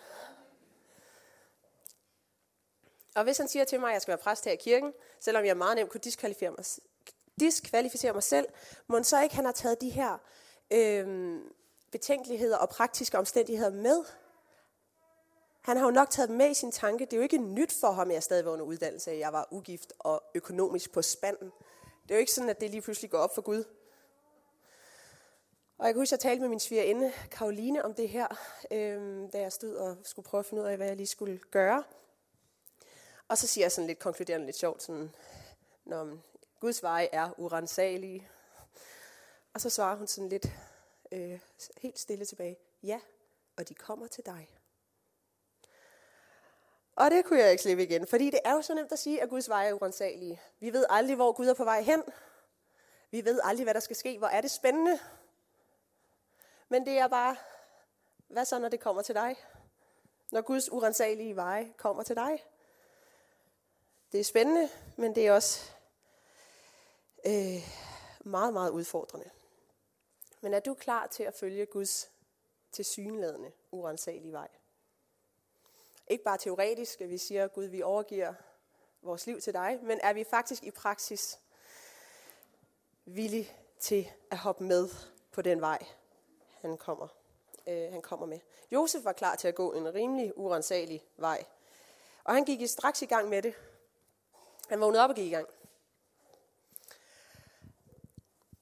Og 3.15 3.25
hvis 3.25 3.39
han 3.39 3.49
siger 3.49 3.65
til 3.65 3.81
mig, 3.81 3.89
at 3.89 3.93
jeg 3.93 4.03
skal 4.03 4.13
være 4.13 4.23
præst 4.23 4.45
her 4.45 4.53
i 4.53 4.57
kirken, 4.57 4.93
selvom 5.21 5.45
jeg 5.45 5.57
meget 5.57 5.77
nemt 5.77 5.91
kunne 5.91 6.01
diskvalificere 6.01 6.51
mig, 6.51 6.65
diskvalificere 7.41 8.13
mig 8.13 8.23
selv, 8.23 8.47
må 8.87 9.03
så 9.03 9.23
ikke 9.23 9.35
han 9.35 9.45
har 9.45 9.53
taget 9.53 9.81
de 9.81 9.91
her 9.91 10.19
øh, 10.71 11.41
betænkeligheder 11.93 12.57
og 12.57 12.69
praktiske 12.69 13.19
omstændigheder 13.19 13.71
med. 13.71 14.05
Han 15.61 15.77
har 15.77 15.85
jo 15.85 15.91
nok 15.91 16.11
taget 16.11 16.29
dem 16.29 16.37
med 16.37 16.51
i 16.51 16.55
sin 16.55 16.73
tanke. 16.73 17.05
Det 17.05 17.13
er 17.13 17.17
jo 17.17 17.23
ikke 17.23 17.39
nyt 17.39 17.73
for 17.81 17.91
ham, 17.91 18.09
at 18.09 18.15
jeg 18.15 18.23
stadig 18.23 18.45
var 18.45 18.51
under 18.51 18.65
uddannelse, 18.65 19.11
at 19.11 19.19
jeg 19.19 19.33
var 19.33 19.49
ugift 19.51 19.93
og 19.99 20.23
økonomisk 20.35 20.93
på 20.93 21.03
spanden. 21.03 21.53
Det 22.03 22.11
er 22.11 22.15
jo 22.15 22.21
ikke 22.21 22.33
sådan, 22.33 22.51
at 22.51 22.61
det 22.61 22.71
lige 22.71 22.83
pludselig 22.83 23.11
går 23.11 23.19
op 23.19 23.35
for 23.35 23.43
Gud. 23.43 23.65
Og 25.79 25.87
jeg 25.87 25.95
kan 25.95 26.01
huske, 26.01 26.15
at 26.15 26.25
jeg 26.25 26.31
talte 26.31 26.41
med 26.41 26.49
min 26.49 26.61
svigerinde, 26.61 27.13
Karoline, 27.31 27.85
om 27.85 27.95
det 27.95 28.09
her, 28.09 28.27
øh, 28.71 29.33
da 29.33 29.41
jeg 29.41 29.53
stod 29.53 29.75
og 29.75 29.97
skulle 30.03 30.27
prøve 30.27 30.39
at 30.39 30.47
finde 30.47 30.63
ud 30.63 30.69
af, 30.69 30.77
hvad 30.77 30.87
jeg 30.87 30.97
lige 30.97 31.07
skulle 31.07 31.39
gøre. 31.39 31.85
Og 33.29 33.39
så 33.39 33.47
siger 33.47 33.65
jeg 33.65 33.73
sådan 33.73 33.87
lidt 33.87 33.99
konkluderende 33.99 34.47
lidt 34.47 34.57
sjovt, 34.57 34.83
sådan, 34.83 35.11
når 35.85 36.17
Guds 36.61 36.83
veje 36.83 37.09
er 37.13 37.31
urensagelige. 37.39 38.29
Og 39.55 39.61
så 39.61 39.71
svarer 39.71 39.97
hun 39.97 40.07
sådan 40.07 40.29
lidt 40.29 40.47
øh, 41.13 41.41
helt 41.79 41.99
stille 41.99 42.25
tilbage, 42.25 42.59
ja, 42.83 43.01
og 43.57 43.69
de 43.69 43.75
kommer 43.75 44.07
til 44.07 44.27
dig. 44.27 44.49
Og 46.97 47.11
det 47.11 47.25
kunne 47.25 47.39
jeg 47.39 47.51
ikke 47.51 47.63
slippe 47.63 47.83
igen, 47.83 48.07
fordi 48.07 48.31
det 48.31 48.41
er 48.45 48.53
jo 48.53 48.63
så 48.63 48.75
nemt 48.75 48.93
at 48.93 48.99
sige, 48.99 49.23
at 49.23 49.29
Guds 49.29 49.49
veje 49.49 49.69
er 49.69 49.73
urensagelige. 49.73 50.41
Vi 50.61 50.73
ved 50.73 50.87
aldrig, 50.91 51.17
hvor 51.17 51.33
Gud 51.33 51.47
er 51.47 51.55
på 51.55 51.65
vej 51.65 51.83
hen. 51.83 52.03
Vi 53.11 53.25
ved 53.25 53.41
aldrig, 53.45 53.65
hvad 53.65 53.75
der 53.75 53.81
skal 53.81 53.97
ske. 53.97 54.19
Hvor 54.19 54.27
er 54.27 54.41
det 54.41 54.51
spændende. 54.51 54.99
Men 56.69 56.87
det 56.87 56.99
er 56.99 57.09
bare, 57.09 57.37
hvad 58.29 58.45
så, 58.45 58.59
når 58.59 58.69
det 58.69 58.81
kommer 58.81 59.03
til 59.03 59.15
dig? 59.15 59.37
Når 60.33 60.41
Guds 60.41 60.73
urensagelige 60.73 61.37
veje 61.37 61.73
kommer 61.77 62.03
til 62.03 62.17
dig? 62.17 62.45
Det 64.13 64.21
er 64.21 64.25
spændende, 64.25 64.69
men 64.97 65.15
det 65.15 65.27
er 65.27 65.33
også 65.33 65.71
øh, 67.27 67.69
meget, 68.21 68.53
meget 68.53 68.71
udfordrende. 68.71 69.31
Men 70.41 70.55
er 70.55 70.61
du 70.61 70.75
klar 70.75 71.07
til 71.07 71.23
at 71.23 71.35
følge 71.35 71.67
Guds 71.67 72.11
tilsyneladende 72.73 73.53
urensagelige 73.71 74.33
vej. 74.33 74.49
Ikke 76.07 76.25
bare 76.25 76.39
teoretisk, 76.39 77.01
at 77.01 77.09
vi 77.09 77.19
siger, 77.19 77.49
Gud, 77.49 77.65
vi 77.65 77.83
overgiver 77.83 78.35
vores 79.03 79.27
liv 79.27 79.41
til 79.41 79.53
dig, 79.53 79.79
men 79.83 80.01
er 80.03 80.13
vi 80.13 80.25
faktisk 80.25 80.65
i 80.65 80.71
praksis 80.71 81.39
villige 83.05 83.51
til 83.79 84.11
at 84.31 84.39
hoppe 84.39 84.65
med 84.65 84.89
på 85.33 85.43
den 85.43 85.61
vej, 85.61 85.87
han 86.61 86.77
kommer, 86.77 87.09
øh, 87.67 87.93
han 87.93 88.03
kommer 88.03 88.27
med. 88.27 88.39
Josef 88.73 89.05
var 89.05 89.13
klar 89.13 89.37
til 89.37 89.49
at 89.49 89.55
gå 89.55 89.73
en 89.73 89.95
rimelig 89.95 90.39
urensagelig 90.39 91.05
vej, 91.17 91.45
og 92.25 92.35
han 92.35 92.45
gik 92.45 92.69
straks 92.69 93.03
i 93.03 93.07
gang 93.07 93.29
med 93.29 93.43
det. 93.43 93.55
Han 94.69 94.81
vågnede 94.81 95.05
op 95.05 95.11
og 95.11 95.17
gik 95.17 95.27
i 95.27 95.35
gang. 95.35 95.49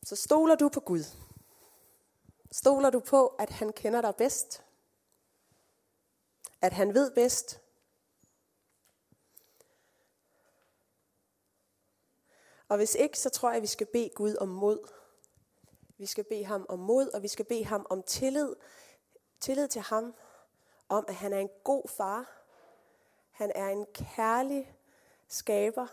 Så 0.02 0.16
stoler 0.16 0.54
du 0.54 0.68
på 0.68 0.80
Gud. 0.80 1.04
Stoler 2.50 2.90
du 2.90 3.00
på, 3.00 3.26
at 3.26 3.50
han 3.50 3.72
kender 3.72 4.00
dig 4.00 4.16
bedst? 4.16 4.64
At 6.60 6.72
han 6.72 6.94
ved 6.94 7.10
bedst? 7.10 7.60
Og 12.68 12.76
hvis 12.76 12.94
ikke, 12.94 13.18
så 13.18 13.30
tror 13.30 13.48
jeg, 13.48 13.56
at 13.56 13.62
vi 13.62 13.66
skal 13.66 13.86
bede 13.86 14.10
Gud 14.14 14.36
om 14.36 14.48
mod. 14.48 14.88
Vi 15.98 16.06
skal 16.06 16.24
bede 16.24 16.44
ham 16.44 16.66
om 16.68 16.78
mod, 16.78 17.08
og 17.08 17.22
vi 17.22 17.28
skal 17.28 17.44
bede 17.44 17.64
ham 17.64 17.86
om 17.90 18.02
tillid. 18.02 18.56
Tillid 19.40 19.68
til 19.68 19.82
ham, 19.82 20.14
om 20.88 21.04
at 21.08 21.14
han 21.14 21.32
er 21.32 21.38
en 21.38 21.50
god 21.64 21.88
far. 21.88 22.42
Han 23.30 23.52
er 23.54 23.68
en 23.68 23.86
kærlig 23.94 24.74
skaber. 25.28 25.86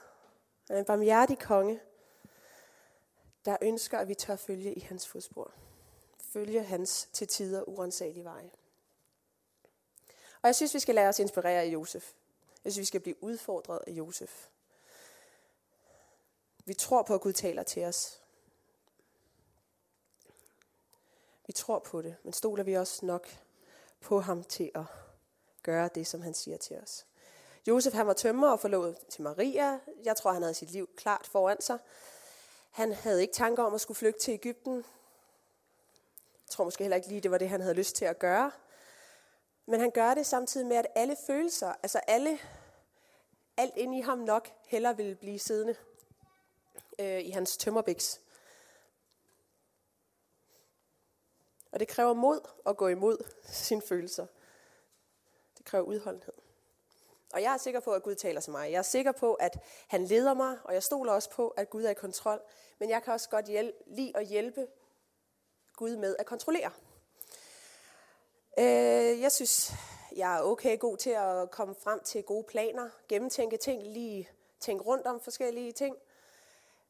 Han 0.68 0.76
er 0.76 0.80
en 0.80 0.86
barmhjertig 0.86 1.40
konge, 1.40 1.82
der 3.46 3.58
ønsker, 3.62 4.00
at 4.00 4.08
vi 4.08 4.16
tør 4.16 4.36
følge 4.36 4.74
i 4.74 4.80
hans 4.80 5.08
fodspor. 5.08 5.54
Følge 6.36 6.64
hans 6.64 7.10
til 7.14 7.28
tider 7.28 7.70
urensagelige 7.70 8.24
veje. 8.24 8.52
Og 10.42 10.48
jeg 10.48 10.56
synes, 10.56 10.74
vi 10.74 10.80
skal 10.80 10.96
lade 10.96 11.08
os 11.08 11.20
inspirere 11.20 11.62
af 11.62 11.66
Josef. 11.66 12.14
Jeg 12.64 12.72
synes, 12.72 12.82
vi 12.82 12.86
skal 12.86 13.02
blive 13.02 13.24
udfordret 13.24 13.80
af 13.88 13.92
Josef. 13.92 14.48
Vi 16.66 16.74
tror 16.74 17.04
på, 17.04 17.14
at 17.14 17.22
Gud 17.22 17.34
taler 17.34 17.64
til 17.64 17.84
os. 17.84 18.22
Vi 21.48 21.54
tror 21.54 21.80
på 21.80 22.02
det, 22.02 22.16
men 22.24 22.34
stoler 22.34 22.64
vi 22.64 22.74
også 22.74 23.06
nok 23.06 23.28
på 24.00 24.20
ham 24.20 24.44
til 24.44 24.72
at 24.76 24.86
gøre 25.64 25.90
det, 25.96 26.08
som 26.08 26.22
han 26.22 26.34
siger 26.34 26.58
til 26.58 26.78
os. 26.78 27.06
Josef 27.68 27.94
han 27.94 28.08
var 28.08 28.14
tømmer 28.14 28.52
og 28.52 28.60
forlovet 28.60 28.98
til 29.10 29.22
Maria. 29.22 29.80
Jeg 30.04 30.18
tror, 30.18 30.32
han 30.32 30.42
havde 30.42 30.54
sit 30.54 30.72
liv 30.72 30.90
klart 30.96 31.28
foran 31.28 31.62
sig. 31.62 31.80
Han 32.72 32.94
havde 32.94 33.22
ikke 33.22 33.34
tanker 33.34 33.64
om 33.64 33.74
at 33.74 33.82
skulle 33.82 33.98
flygte 33.98 34.20
til 34.20 34.34
Ægypten. 34.34 34.86
Tror 36.56 36.64
måske 36.64 36.84
heller 36.84 36.96
ikke 36.96 37.08
lige, 37.08 37.22
det 37.22 37.32
var 37.32 37.38
det, 37.38 37.50
han 37.50 37.62
havde 37.62 37.76
lyst 37.76 37.96
til 37.96 38.06
at 38.06 38.20
gøre. 38.20 38.52
Men 39.66 39.80
han 39.80 39.92
gør 39.92 40.14
det 40.14 40.26
samtidig 40.26 40.68
med, 40.68 40.76
at 40.76 40.88
alle 40.96 41.16
følelser, 41.28 41.74
altså 41.84 42.00
alle, 42.08 42.40
alt 43.58 43.78
inde 43.78 43.98
i 43.98 44.02
ham 44.02 44.18
nok, 44.18 44.52
heller 44.66 44.94
ville 44.94 45.16
blive 45.16 45.40
siddende 45.40 45.76
øh, 47.00 47.22
i 47.22 47.30
hans 47.30 47.58
tømmerbiks. 47.58 48.22
Og 51.72 51.80
det 51.80 51.88
kræver 51.88 52.14
mod 52.14 52.40
at 52.66 52.78
gå 52.78 52.88
imod 52.88 53.18
sine 53.44 53.82
følelser. 53.82 54.26
Det 55.58 55.66
kræver 55.66 55.86
udholdenhed. 55.86 56.34
Og 57.34 57.42
jeg 57.42 57.54
er 57.54 57.58
sikker 57.58 57.80
på, 57.80 57.94
at 57.94 58.04
Gud 58.04 58.16
taler 58.16 58.42
til 58.42 58.52
mig. 58.52 58.72
Jeg 58.72 58.78
er 58.78 58.82
sikker 58.82 59.12
på, 59.12 59.34
at 59.34 59.60
han 59.88 60.06
leder 60.06 60.34
mig, 60.34 60.58
og 60.64 60.74
jeg 60.74 60.84
stoler 60.84 61.14
også 61.14 61.30
på, 61.30 61.48
at 61.48 61.70
Gud 61.70 61.84
er 61.84 61.90
i 61.90 61.94
kontrol. 61.94 62.42
Men 62.80 62.90
jeg 62.90 63.04
kan 63.04 63.14
også 63.14 63.30
godt 63.30 63.46
hjælpe, 63.46 63.78
lide 63.88 64.18
at 64.18 64.26
hjælpe 64.28 64.68
Gud 65.76 65.96
med 65.96 66.16
at 66.20 66.26
kontrollere. 66.26 66.72
Øh, 68.60 69.22
jeg 69.22 69.32
synes, 69.32 69.72
jeg 70.16 70.38
er 70.38 70.42
okay 70.42 70.80
god 70.80 70.98
til 70.98 71.10
at 71.10 71.52
komme 71.52 71.76
frem 71.76 72.00
til 72.04 72.24
gode 72.24 72.44
planer, 72.44 72.90
gennemtænke 73.08 73.58
ting, 73.58 73.84
lige 73.84 74.30
tænke 74.60 74.84
rundt 74.84 75.08
om 75.08 75.22
forskellige 75.22 75.72
ting. 75.72 75.98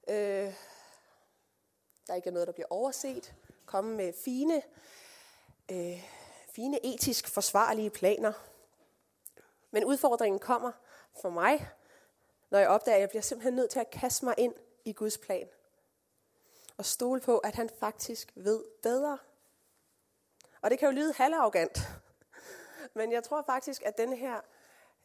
Øh, 0.07 0.53
der 2.07 2.15
ikke 2.15 2.27
er 2.29 2.33
noget, 2.33 2.47
der 2.47 2.53
bliver 2.53 2.67
overset. 2.69 3.33
Komme 3.65 3.95
med 3.95 4.13
fine, 4.25 4.61
øh, 5.71 6.03
fine 6.49 6.85
etisk 6.85 7.27
forsvarlige 7.27 7.89
planer. 7.89 8.33
Men 9.71 9.85
udfordringen 9.85 10.39
kommer 10.39 10.71
for 11.21 11.29
mig, 11.29 11.69
når 12.49 12.59
jeg 12.59 12.67
opdager, 12.67 12.95
at 12.95 13.01
jeg 13.01 13.09
bliver 13.09 13.21
simpelthen 13.21 13.53
nødt 13.53 13.71
til 13.71 13.79
at 13.79 13.89
kaste 13.89 14.25
mig 14.25 14.35
ind 14.37 14.53
i 14.85 14.93
Guds 14.93 15.17
plan. 15.17 15.47
Og 16.77 16.85
stole 16.85 17.21
på, 17.21 17.37
at 17.37 17.55
han 17.55 17.69
faktisk 17.79 18.31
ved 18.35 18.63
bedre. 18.83 19.17
Og 20.61 20.69
det 20.69 20.79
kan 20.79 20.89
jo 20.89 20.91
lyde 20.91 21.13
halvarrogant. 21.13 21.79
Men 22.95 23.11
jeg 23.11 23.23
tror 23.23 23.41
faktisk, 23.41 23.81
at 23.81 23.97
den 23.97 24.13
her, 24.13 24.41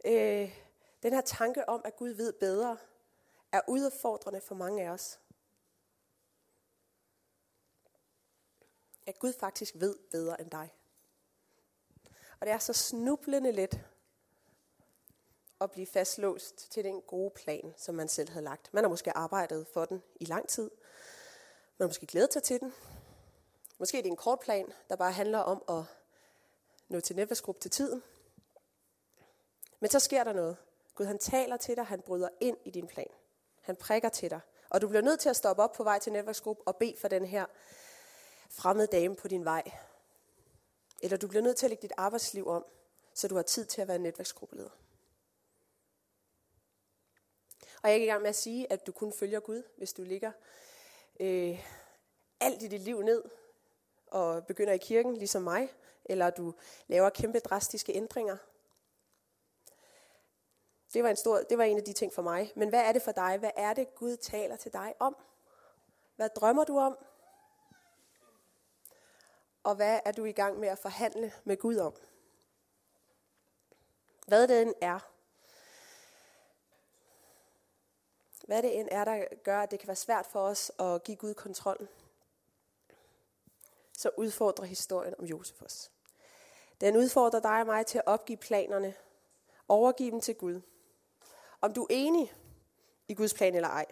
øh, 0.05 0.59
den 1.03 1.13
her 1.13 1.21
tanke 1.21 1.69
om, 1.69 1.83
at 1.85 1.97
Gud 1.97 2.11
ved 2.11 2.33
bedre, 2.33 2.77
er 3.53 3.61
udfordrende 3.69 4.41
for 4.41 4.55
mange 4.55 4.83
af 4.83 4.89
os. 4.89 5.21
At 9.07 9.19
Gud 9.19 9.33
faktisk 9.41 9.75
ved 9.77 9.97
bedre 10.11 10.41
end 10.41 10.51
dig. 10.51 10.75
Og 12.41 12.47
det 12.47 12.53
er 12.53 12.59
så 12.59 12.73
snublende 12.73 13.53
let 13.53 13.81
at 15.61 15.71
blive 15.71 15.87
fastlåst 15.87 16.73
til 16.73 16.85
den 16.85 17.03
gode 17.03 17.31
plan, 17.31 17.75
som 17.77 17.95
man 17.95 18.09
selv 18.09 18.31
havde 18.31 18.45
lagt. 18.45 18.75
Man 18.75 18.85
har 18.85 18.89
måske 18.89 19.17
arbejdet 19.17 19.67
for 19.67 19.85
den 19.85 20.03
i 20.21 20.25
lang 20.25 20.49
tid. 20.49 20.71
Man 21.81 21.85
har 21.85 21.89
måske 21.89 22.07
glædet 22.07 22.33
sig 22.33 22.43
til 22.43 22.61
den. 22.61 22.75
Måske 23.79 23.99
er 23.99 24.03
det 24.03 24.09
en 24.09 24.17
kort 24.17 24.41
plan, 24.41 24.73
der 24.89 24.97
bare 24.97 25.13
handler 25.13 25.39
om 25.39 25.65
at 25.69 25.85
nå 26.89 27.01
til 27.01 27.17
netværksgruppe 27.17 27.61
til 27.61 27.71
tiden. 27.71 28.03
Men 29.81 29.91
så 29.91 29.99
sker 29.99 30.25
der 30.25 30.33
noget. 30.33 30.57
Gud 30.95 31.05
han 31.07 31.19
taler 31.19 31.57
til 31.57 31.77
dig, 31.77 31.87
han 31.87 32.01
bryder 32.01 32.29
ind 32.41 32.57
i 32.65 32.71
din 32.71 32.87
plan. 32.87 33.07
Han 33.61 33.77
prikker 33.77 34.09
til 34.09 34.31
dig. 34.31 34.41
Og 34.69 34.81
du 34.81 34.89
bliver 34.89 35.03
nødt 35.03 35.21
til 35.21 35.29
at 35.29 35.37
stoppe 35.37 35.63
op 35.63 35.73
på 35.73 35.85
vej 35.85 35.99
til 35.99 36.13
netværksgruppe 36.13 36.63
og 36.67 36.77
bede 36.77 36.97
for 36.99 37.09
den 37.09 37.27
her 37.27 37.47
fremmede 38.51 38.87
dame 38.87 39.17
på 39.17 39.29
din 39.29 39.45
vej. 39.45 39.73
Eller 41.03 41.17
du 41.17 41.29
bliver 41.29 41.43
nødt 41.43 41.57
til 41.57 41.67
at 41.67 41.71
lægge 41.71 41.83
dit 41.83 41.93
arbejdsliv 41.97 42.49
om, 42.49 42.65
så 43.15 43.29
du 43.29 43.35
har 43.37 43.43
tid 43.43 43.65
til 43.65 43.83
at 43.83 43.89
være 43.89 43.99
netværksgruppeleder. 43.99 44.71
Og 47.83 47.89
jeg 47.89 47.91
er 47.91 47.95
ikke 47.95 48.07
i 48.07 48.11
gang 48.11 48.23
med 48.23 48.31
at 48.31 48.37
sige, 48.37 48.73
at 48.73 48.87
du 48.87 48.93
kun 48.93 49.13
følger 49.13 49.41
Gud, 49.41 49.63
hvis 49.77 49.93
du 49.93 50.03
ligger 50.03 50.33
øh, 51.21 51.67
alt 52.41 52.63
i 52.63 52.69
dit 52.69 52.81
liv 52.81 53.03
ned 53.03 53.25
og 54.07 54.47
begynder 54.47 54.73
i 54.73 54.79
kirken, 54.79 55.17
ligesom 55.17 55.43
mig, 55.43 55.69
eller 56.05 56.31
du 56.31 56.55
laver 56.87 57.11
kæmpe 57.11 57.39
drastiske 57.39 57.93
ændringer. 57.93 58.37
Det 60.95 61.03
var, 61.03 61.11
en 61.11 61.17
stor, 61.17 61.39
det 61.39 61.59
var 61.59 61.65
en 61.65 61.77
af 61.77 61.85
de 61.85 61.93
ting 61.93 62.13
for 62.13 62.23
mig. 62.23 62.53
Men 62.57 62.69
hvad 62.69 62.81
er 62.81 62.93
det 62.93 63.03
for 63.03 63.13
dig? 63.13 63.39
Hvad 63.39 63.51
er 63.57 63.75
det, 63.75 63.95
Gud 63.95 64.17
taler 64.17 64.57
til 64.57 64.73
dig 64.73 64.95
om? 64.99 65.17
Hvad 66.17 66.29
drømmer 66.29 66.65
du 66.65 66.79
om? 66.79 66.99
Og 69.63 69.75
hvad 69.75 70.01
er 70.05 70.13
du 70.13 70.25
i 70.25 70.33
gang 70.33 70.61
med 70.61 70.69
at 70.69 70.79
forhandle 70.79 71.33
med 71.45 71.57
Gud 71.57 71.77
om? 71.77 71.95
Hvad 74.27 74.49
den 74.49 74.75
er, 74.81 75.11
Hvad 78.51 78.63
det 78.63 78.79
end 78.79 78.89
er, 78.91 79.05
der 79.05 79.25
gør, 79.43 79.61
at 79.61 79.71
det 79.71 79.79
kan 79.79 79.87
være 79.87 79.97
svært 79.97 80.27
for 80.27 80.41
os 80.41 80.73
at 80.79 81.03
give 81.03 81.17
Gud 81.17 81.35
kontrollen, 81.35 81.89
så 83.93 84.11
udfordrer 84.17 84.65
historien 84.65 85.15
om 85.19 85.25
Josef 85.25 85.63
os. 85.63 85.91
Den 86.81 86.97
udfordrer 86.97 87.41
dig 87.41 87.61
og 87.61 87.67
mig 87.67 87.87
til 87.87 87.99
at 87.99 88.07
opgive 88.07 88.37
planerne, 88.37 88.95
overgive 89.69 90.11
dem 90.11 90.21
til 90.21 90.35
Gud. 90.35 90.61
Om 91.61 91.73
du 91.73 91.83
er 91.83 91.87
enig 91.91 92.33
i 93.09 93.15
Guds 93.15 93.35
plan 93.35 93.55
eller 93.55 93.69
ej, 93.69 93.87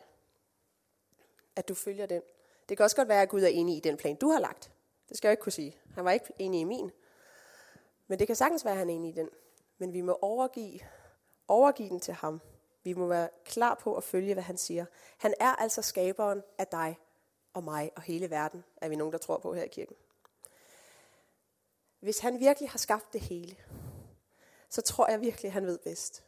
at 1.57 1.69
du 1.69 1.75
følger 1.75 2.07
den. 2.07 2.23
Det 2.69 2.77
kan 2.77 2.85
også 2.85 2.97
godt 2.97 3.09
være, 3.09 3.23
at 3.23 3.29
Gud 3.29 3.43
er 3.43 3.49
enig 3.49 3.77
i 3.77 3.81
den 3.81 3.97
plan, 3.97 4.17
du 4.17 4.31
har 4.31 4.39
lagt. 4.39 4.73
Det 5.09 5.17
skal 5.17 5.29
jeg 5.29 5.33
ikke 5.33 5.43
kunne 5.43 5.53
sige. 5.53 5.77
Han 5.95 6.05
var 6.05 6.11
ikke 6.11 6.33
enig 6.39 6.61
i 6.61 6.65
min. 6.65 6.91
Men 8.07 8.19
det 8.19 8.27
kan 8.27 8.37
sagtens 8.37 8.65
være, 8.65 8.73
at 8.73 8.79
han 8.79 8.91
er 8.91 8.95
enig 8.95 9.09
i 9.09 9.17
den. 9.17 9.29
Men 9.79 9.93
vi 9.93 10.01
må 10.01 10.19
overgive, 10.23 10.81
overgive 11.49 11.89
den 11.89 12.01
til 12.01 12.15
ham. 12.15 12.41
Vi 12.83 12.93
må 12.93 13.07
være 13.07 13.29
klar 13.45 13.75
på 13.75 13.97
at 13.97 14.05
følge, 14.05 14.35
hvad 14.35 14.43
han 14.43 14.57
siger. 14.57 14.87
Han 15.19 15.35
er 15.41 15.57
altså 15.57 15.83
skaberen 15.83 16.43
af 16.59 16.67
dig 16.67 16.99
og 17.53 17.65
mig 17.65 17.91
og 17.97 18.03
hele 18.03 18.31
verden, 18.31 18.65
er 18.77 18.89
vi 18.89 18.97
nogen, 18.97 19.13
der 19.13 19.19
tror 19.19 19.39
på 19.39 19.55
her 19.55 19.63
i 19.63 19.69
kirken. 19.69 19.97
Hvis 22.01 22.19
han 22.19 22.41
virkelig 22.41 22.71
har 22.71 22.79
skabt 22.79 23.13
det 23.13 23.21
hele, 23.21 23.57
så 24.69 24.83
tror 24.83 25.11
jeg 25.11 25.21
virkelig, 25.21 25.49
at 25.49 25.53
han 25.53 25.67
ved 25.67 25.79
bedst. 25.79 26.25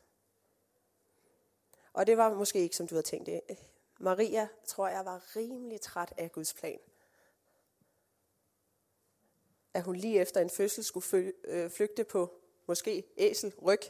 Og 1.92 2.06
det 2.06 2.16
var 2.16 2.34
måske 2.34 2.58
ikke, 2.58 2.76
som 2.76 2.86
du 2.86 2.94
havde 2.94 3.06
tænkt 3.06 3.26
det. 3.26 3.40
Maria, 4.00 4.48
tror 4.64 4.88
jeg, 4.88 5.04
var 5.04 5.36
rimelig 5.36 5.80
træt 5.80 6.12
af 6.16 6.32
Guds 6.32 6.54
plan. 6.54 6.78
At 9.74 9.82
hun 9.82 9.96
lige 9.96 10.20
efter 10.20 10.40
en 10.40 10.50
fødsel 10.50 10.84
skulle 10.84 11.32
øh, 11.44 11.70
flygte 11.70 12.04
på 12.04 12.40
måske 12.66 13.04
æsel, 13.16 13.54
ryg, 13.62 13.80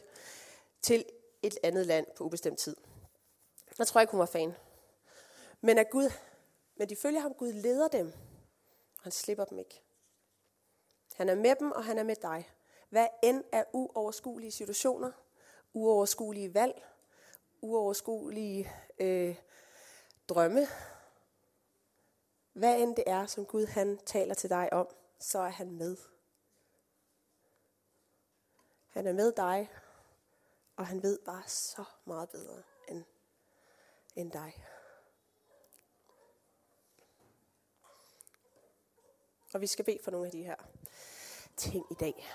til 0.81 1.05
et 1.41 1.57
andet 1.63 1.85
land 1.85 2.07
på 2.15 2.23
ubestemt 2.23 2.59
tid. 2.59 2.75
Jeg 3.77 3.87
tror 3.87 4.01
ikke, 4.01 4.11
hun 4.11 4.19
var 4.19 4.25
fan. 4.25 4.53
Men 5.61 5.77
at 5.77 5.89
Gud, 5.89 6.11
men 6.75 6.89
de 6.89 6.95
følger 6.95 7.19
ham, 7.19 7.33
Gud 7.33 7.51
leder 7.51 7.87
dem, 7.87 8.07
og 8.97 9.03
han 9.03 9.11
slipper 9.11 9.45
dem 9.45 9.59
ikke. 9.59 9.81
Han 11.13 11.29
er 11.29 11.35
med 11.35 11.55
dem, 11.55 11.71
og 11.71 11.85
han 11.85 11.97
er 11.97 12.03
med 12.03 12.15
dig. 12.15 12.49
Hvad 12.89 13.07
end 13.23 13.43
er 13.51 13.63
uoverskuelige 13.73 14.51
situationer, 14.51 15.11
uoverskuelige 15.73 16.53
valg, 16.53 16.83
uoverskuelige 17.61 18.71
øh, 18.99 19.35
drømme, 20.29 20.67
hvad 22.53 22.79
end 22.79 22.95
det 22.95 23.03
er, 23.07 23.25
som 23.25 23.45
Gud 23.45 23.65
han 23.65 23.97
taler 24.05 24.33
til 24.33 24.49
dig 24.49 24.73
om, 24.73 24.87
så 25.19 25.39
er 25.39 25.49
han 25.49 25.71
med. 25.71 25.97
Han 28.89 29.07
er 29.07 29.13
med 29.13 29.31
dig, 29.31 29.69
og 30.81 30.87
han 30.87 31.03
ved 31.03 31.19
bare 31.25 31.43
så 31.47 31.83
meget 32.05 32.29
bedre 32.29 32.63
end, 32.87 33.03
end 34.15 34.31
dig. 34.31 34.65
Og 39.53 39.61
vi 39.61 39.67
skal 39.67 39.85
bede 39.85 39.99
for 40.03 40.11
nogle 40.11 40.25
af 40.25 40.31
de 40.31 40.43
her 40.43 40.55
ting 41.57 41.85
i 41.91 41.93
dag. 41.93 42.29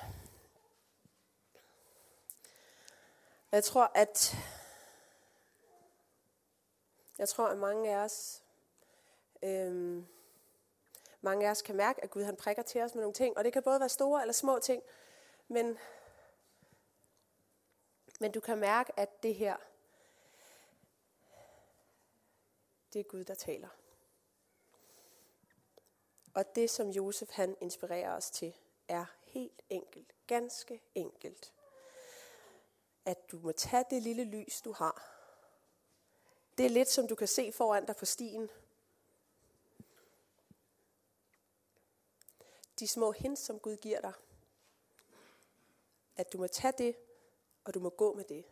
Jeg 3.53 3.65
tror, 3.65 3.91
at 3.95 4.37
jeg 7.19 7.29
tror, 7.29 7.49
at 7.49 7.59
mange 7.59 7.95
af 7.95 7.97
os 7.97 8.43
øhm, 9.43 10.07
mange 11.21 11.47
af 11.47 11.51
os 11.51 11.63
kan 11.63 11.77
mærke, 11.77 12.05
at 12.05 12.11
Gud 12.11 12.23
han 12.23 12.37
prikker 12.37 12.63
til 12.63 12.83
os 12.83 12.95
med 12.95 13.03
nogle 13.03 13.15
ting, 13.15 13.39
og 13.39 13.45
det 13.45 13.53
kan 13.53 13.63
både 13.63 13.81
være 13.81 13.89
store 13.89 14.21
eller 14.21 14.33
små 14.33 14.59
ting, 14.59 14.83
men, 15.49 15.79
men 18.21 18.33
du 18.33 18.41
kan 18.41 18.59
mærke, 18.59 18.99
at 18.99 19.23
det 19.23 19.35
her, 19.35 19.57
det 22.93 23.01
er 23.01 23.05
Gud, 23.05 23.25
der 23.25 23.35
taler. 23.35 23.69
Og 26.35 26.55
det, 26.55 26.71
som 26.71 26.89
Josef 26.89 27.31
han 27.31 27.57
inspirerer 27.61 28.17
os 28.17 28.31
til, 28.31 28.57
er 28.89 29.05
helt 29.23 29.63
enkelt, 29.71 30.13
ganske 30.27 30.83
enkelt, 30.95 31.53
at 33.05 33.31
du 33.31 33.39
må 33.39 33.53
tage 33.53 33.85
det 33.91 34.03
lille 34.03 34.25
lys, 34.25 34.63
du 34.63 34.73
har. 34.73 35.13
Det 36.59 36.67
er 36.67 36.71
lidt, 36.71 36.89
som 36.89 37.09
du 37.09 37.15
kan 37.15 37.29
se 37.29 37.53
foran 37.53 37.87
dig 37.87 37.97
på 37.97 38.05
stien. 38.05 38.51
De 42.79 42.89
små 42.89 43.13
hints, 43.13 43.43
som 43.43 43.59
Gud 43.59 43.77
giver 43.77 44.01
dig. 44.01 44.13
At 46.17 46.33
du 46.33 46.39
må 46.39 46.47
tage 46.47 46.75
det, 46.79 46.97
og 47.67 47.75
du 47.75 47.81
må 47.81 47.89
gå 47.89 48.15
med 48.17 48.25
det. 48.29 48.45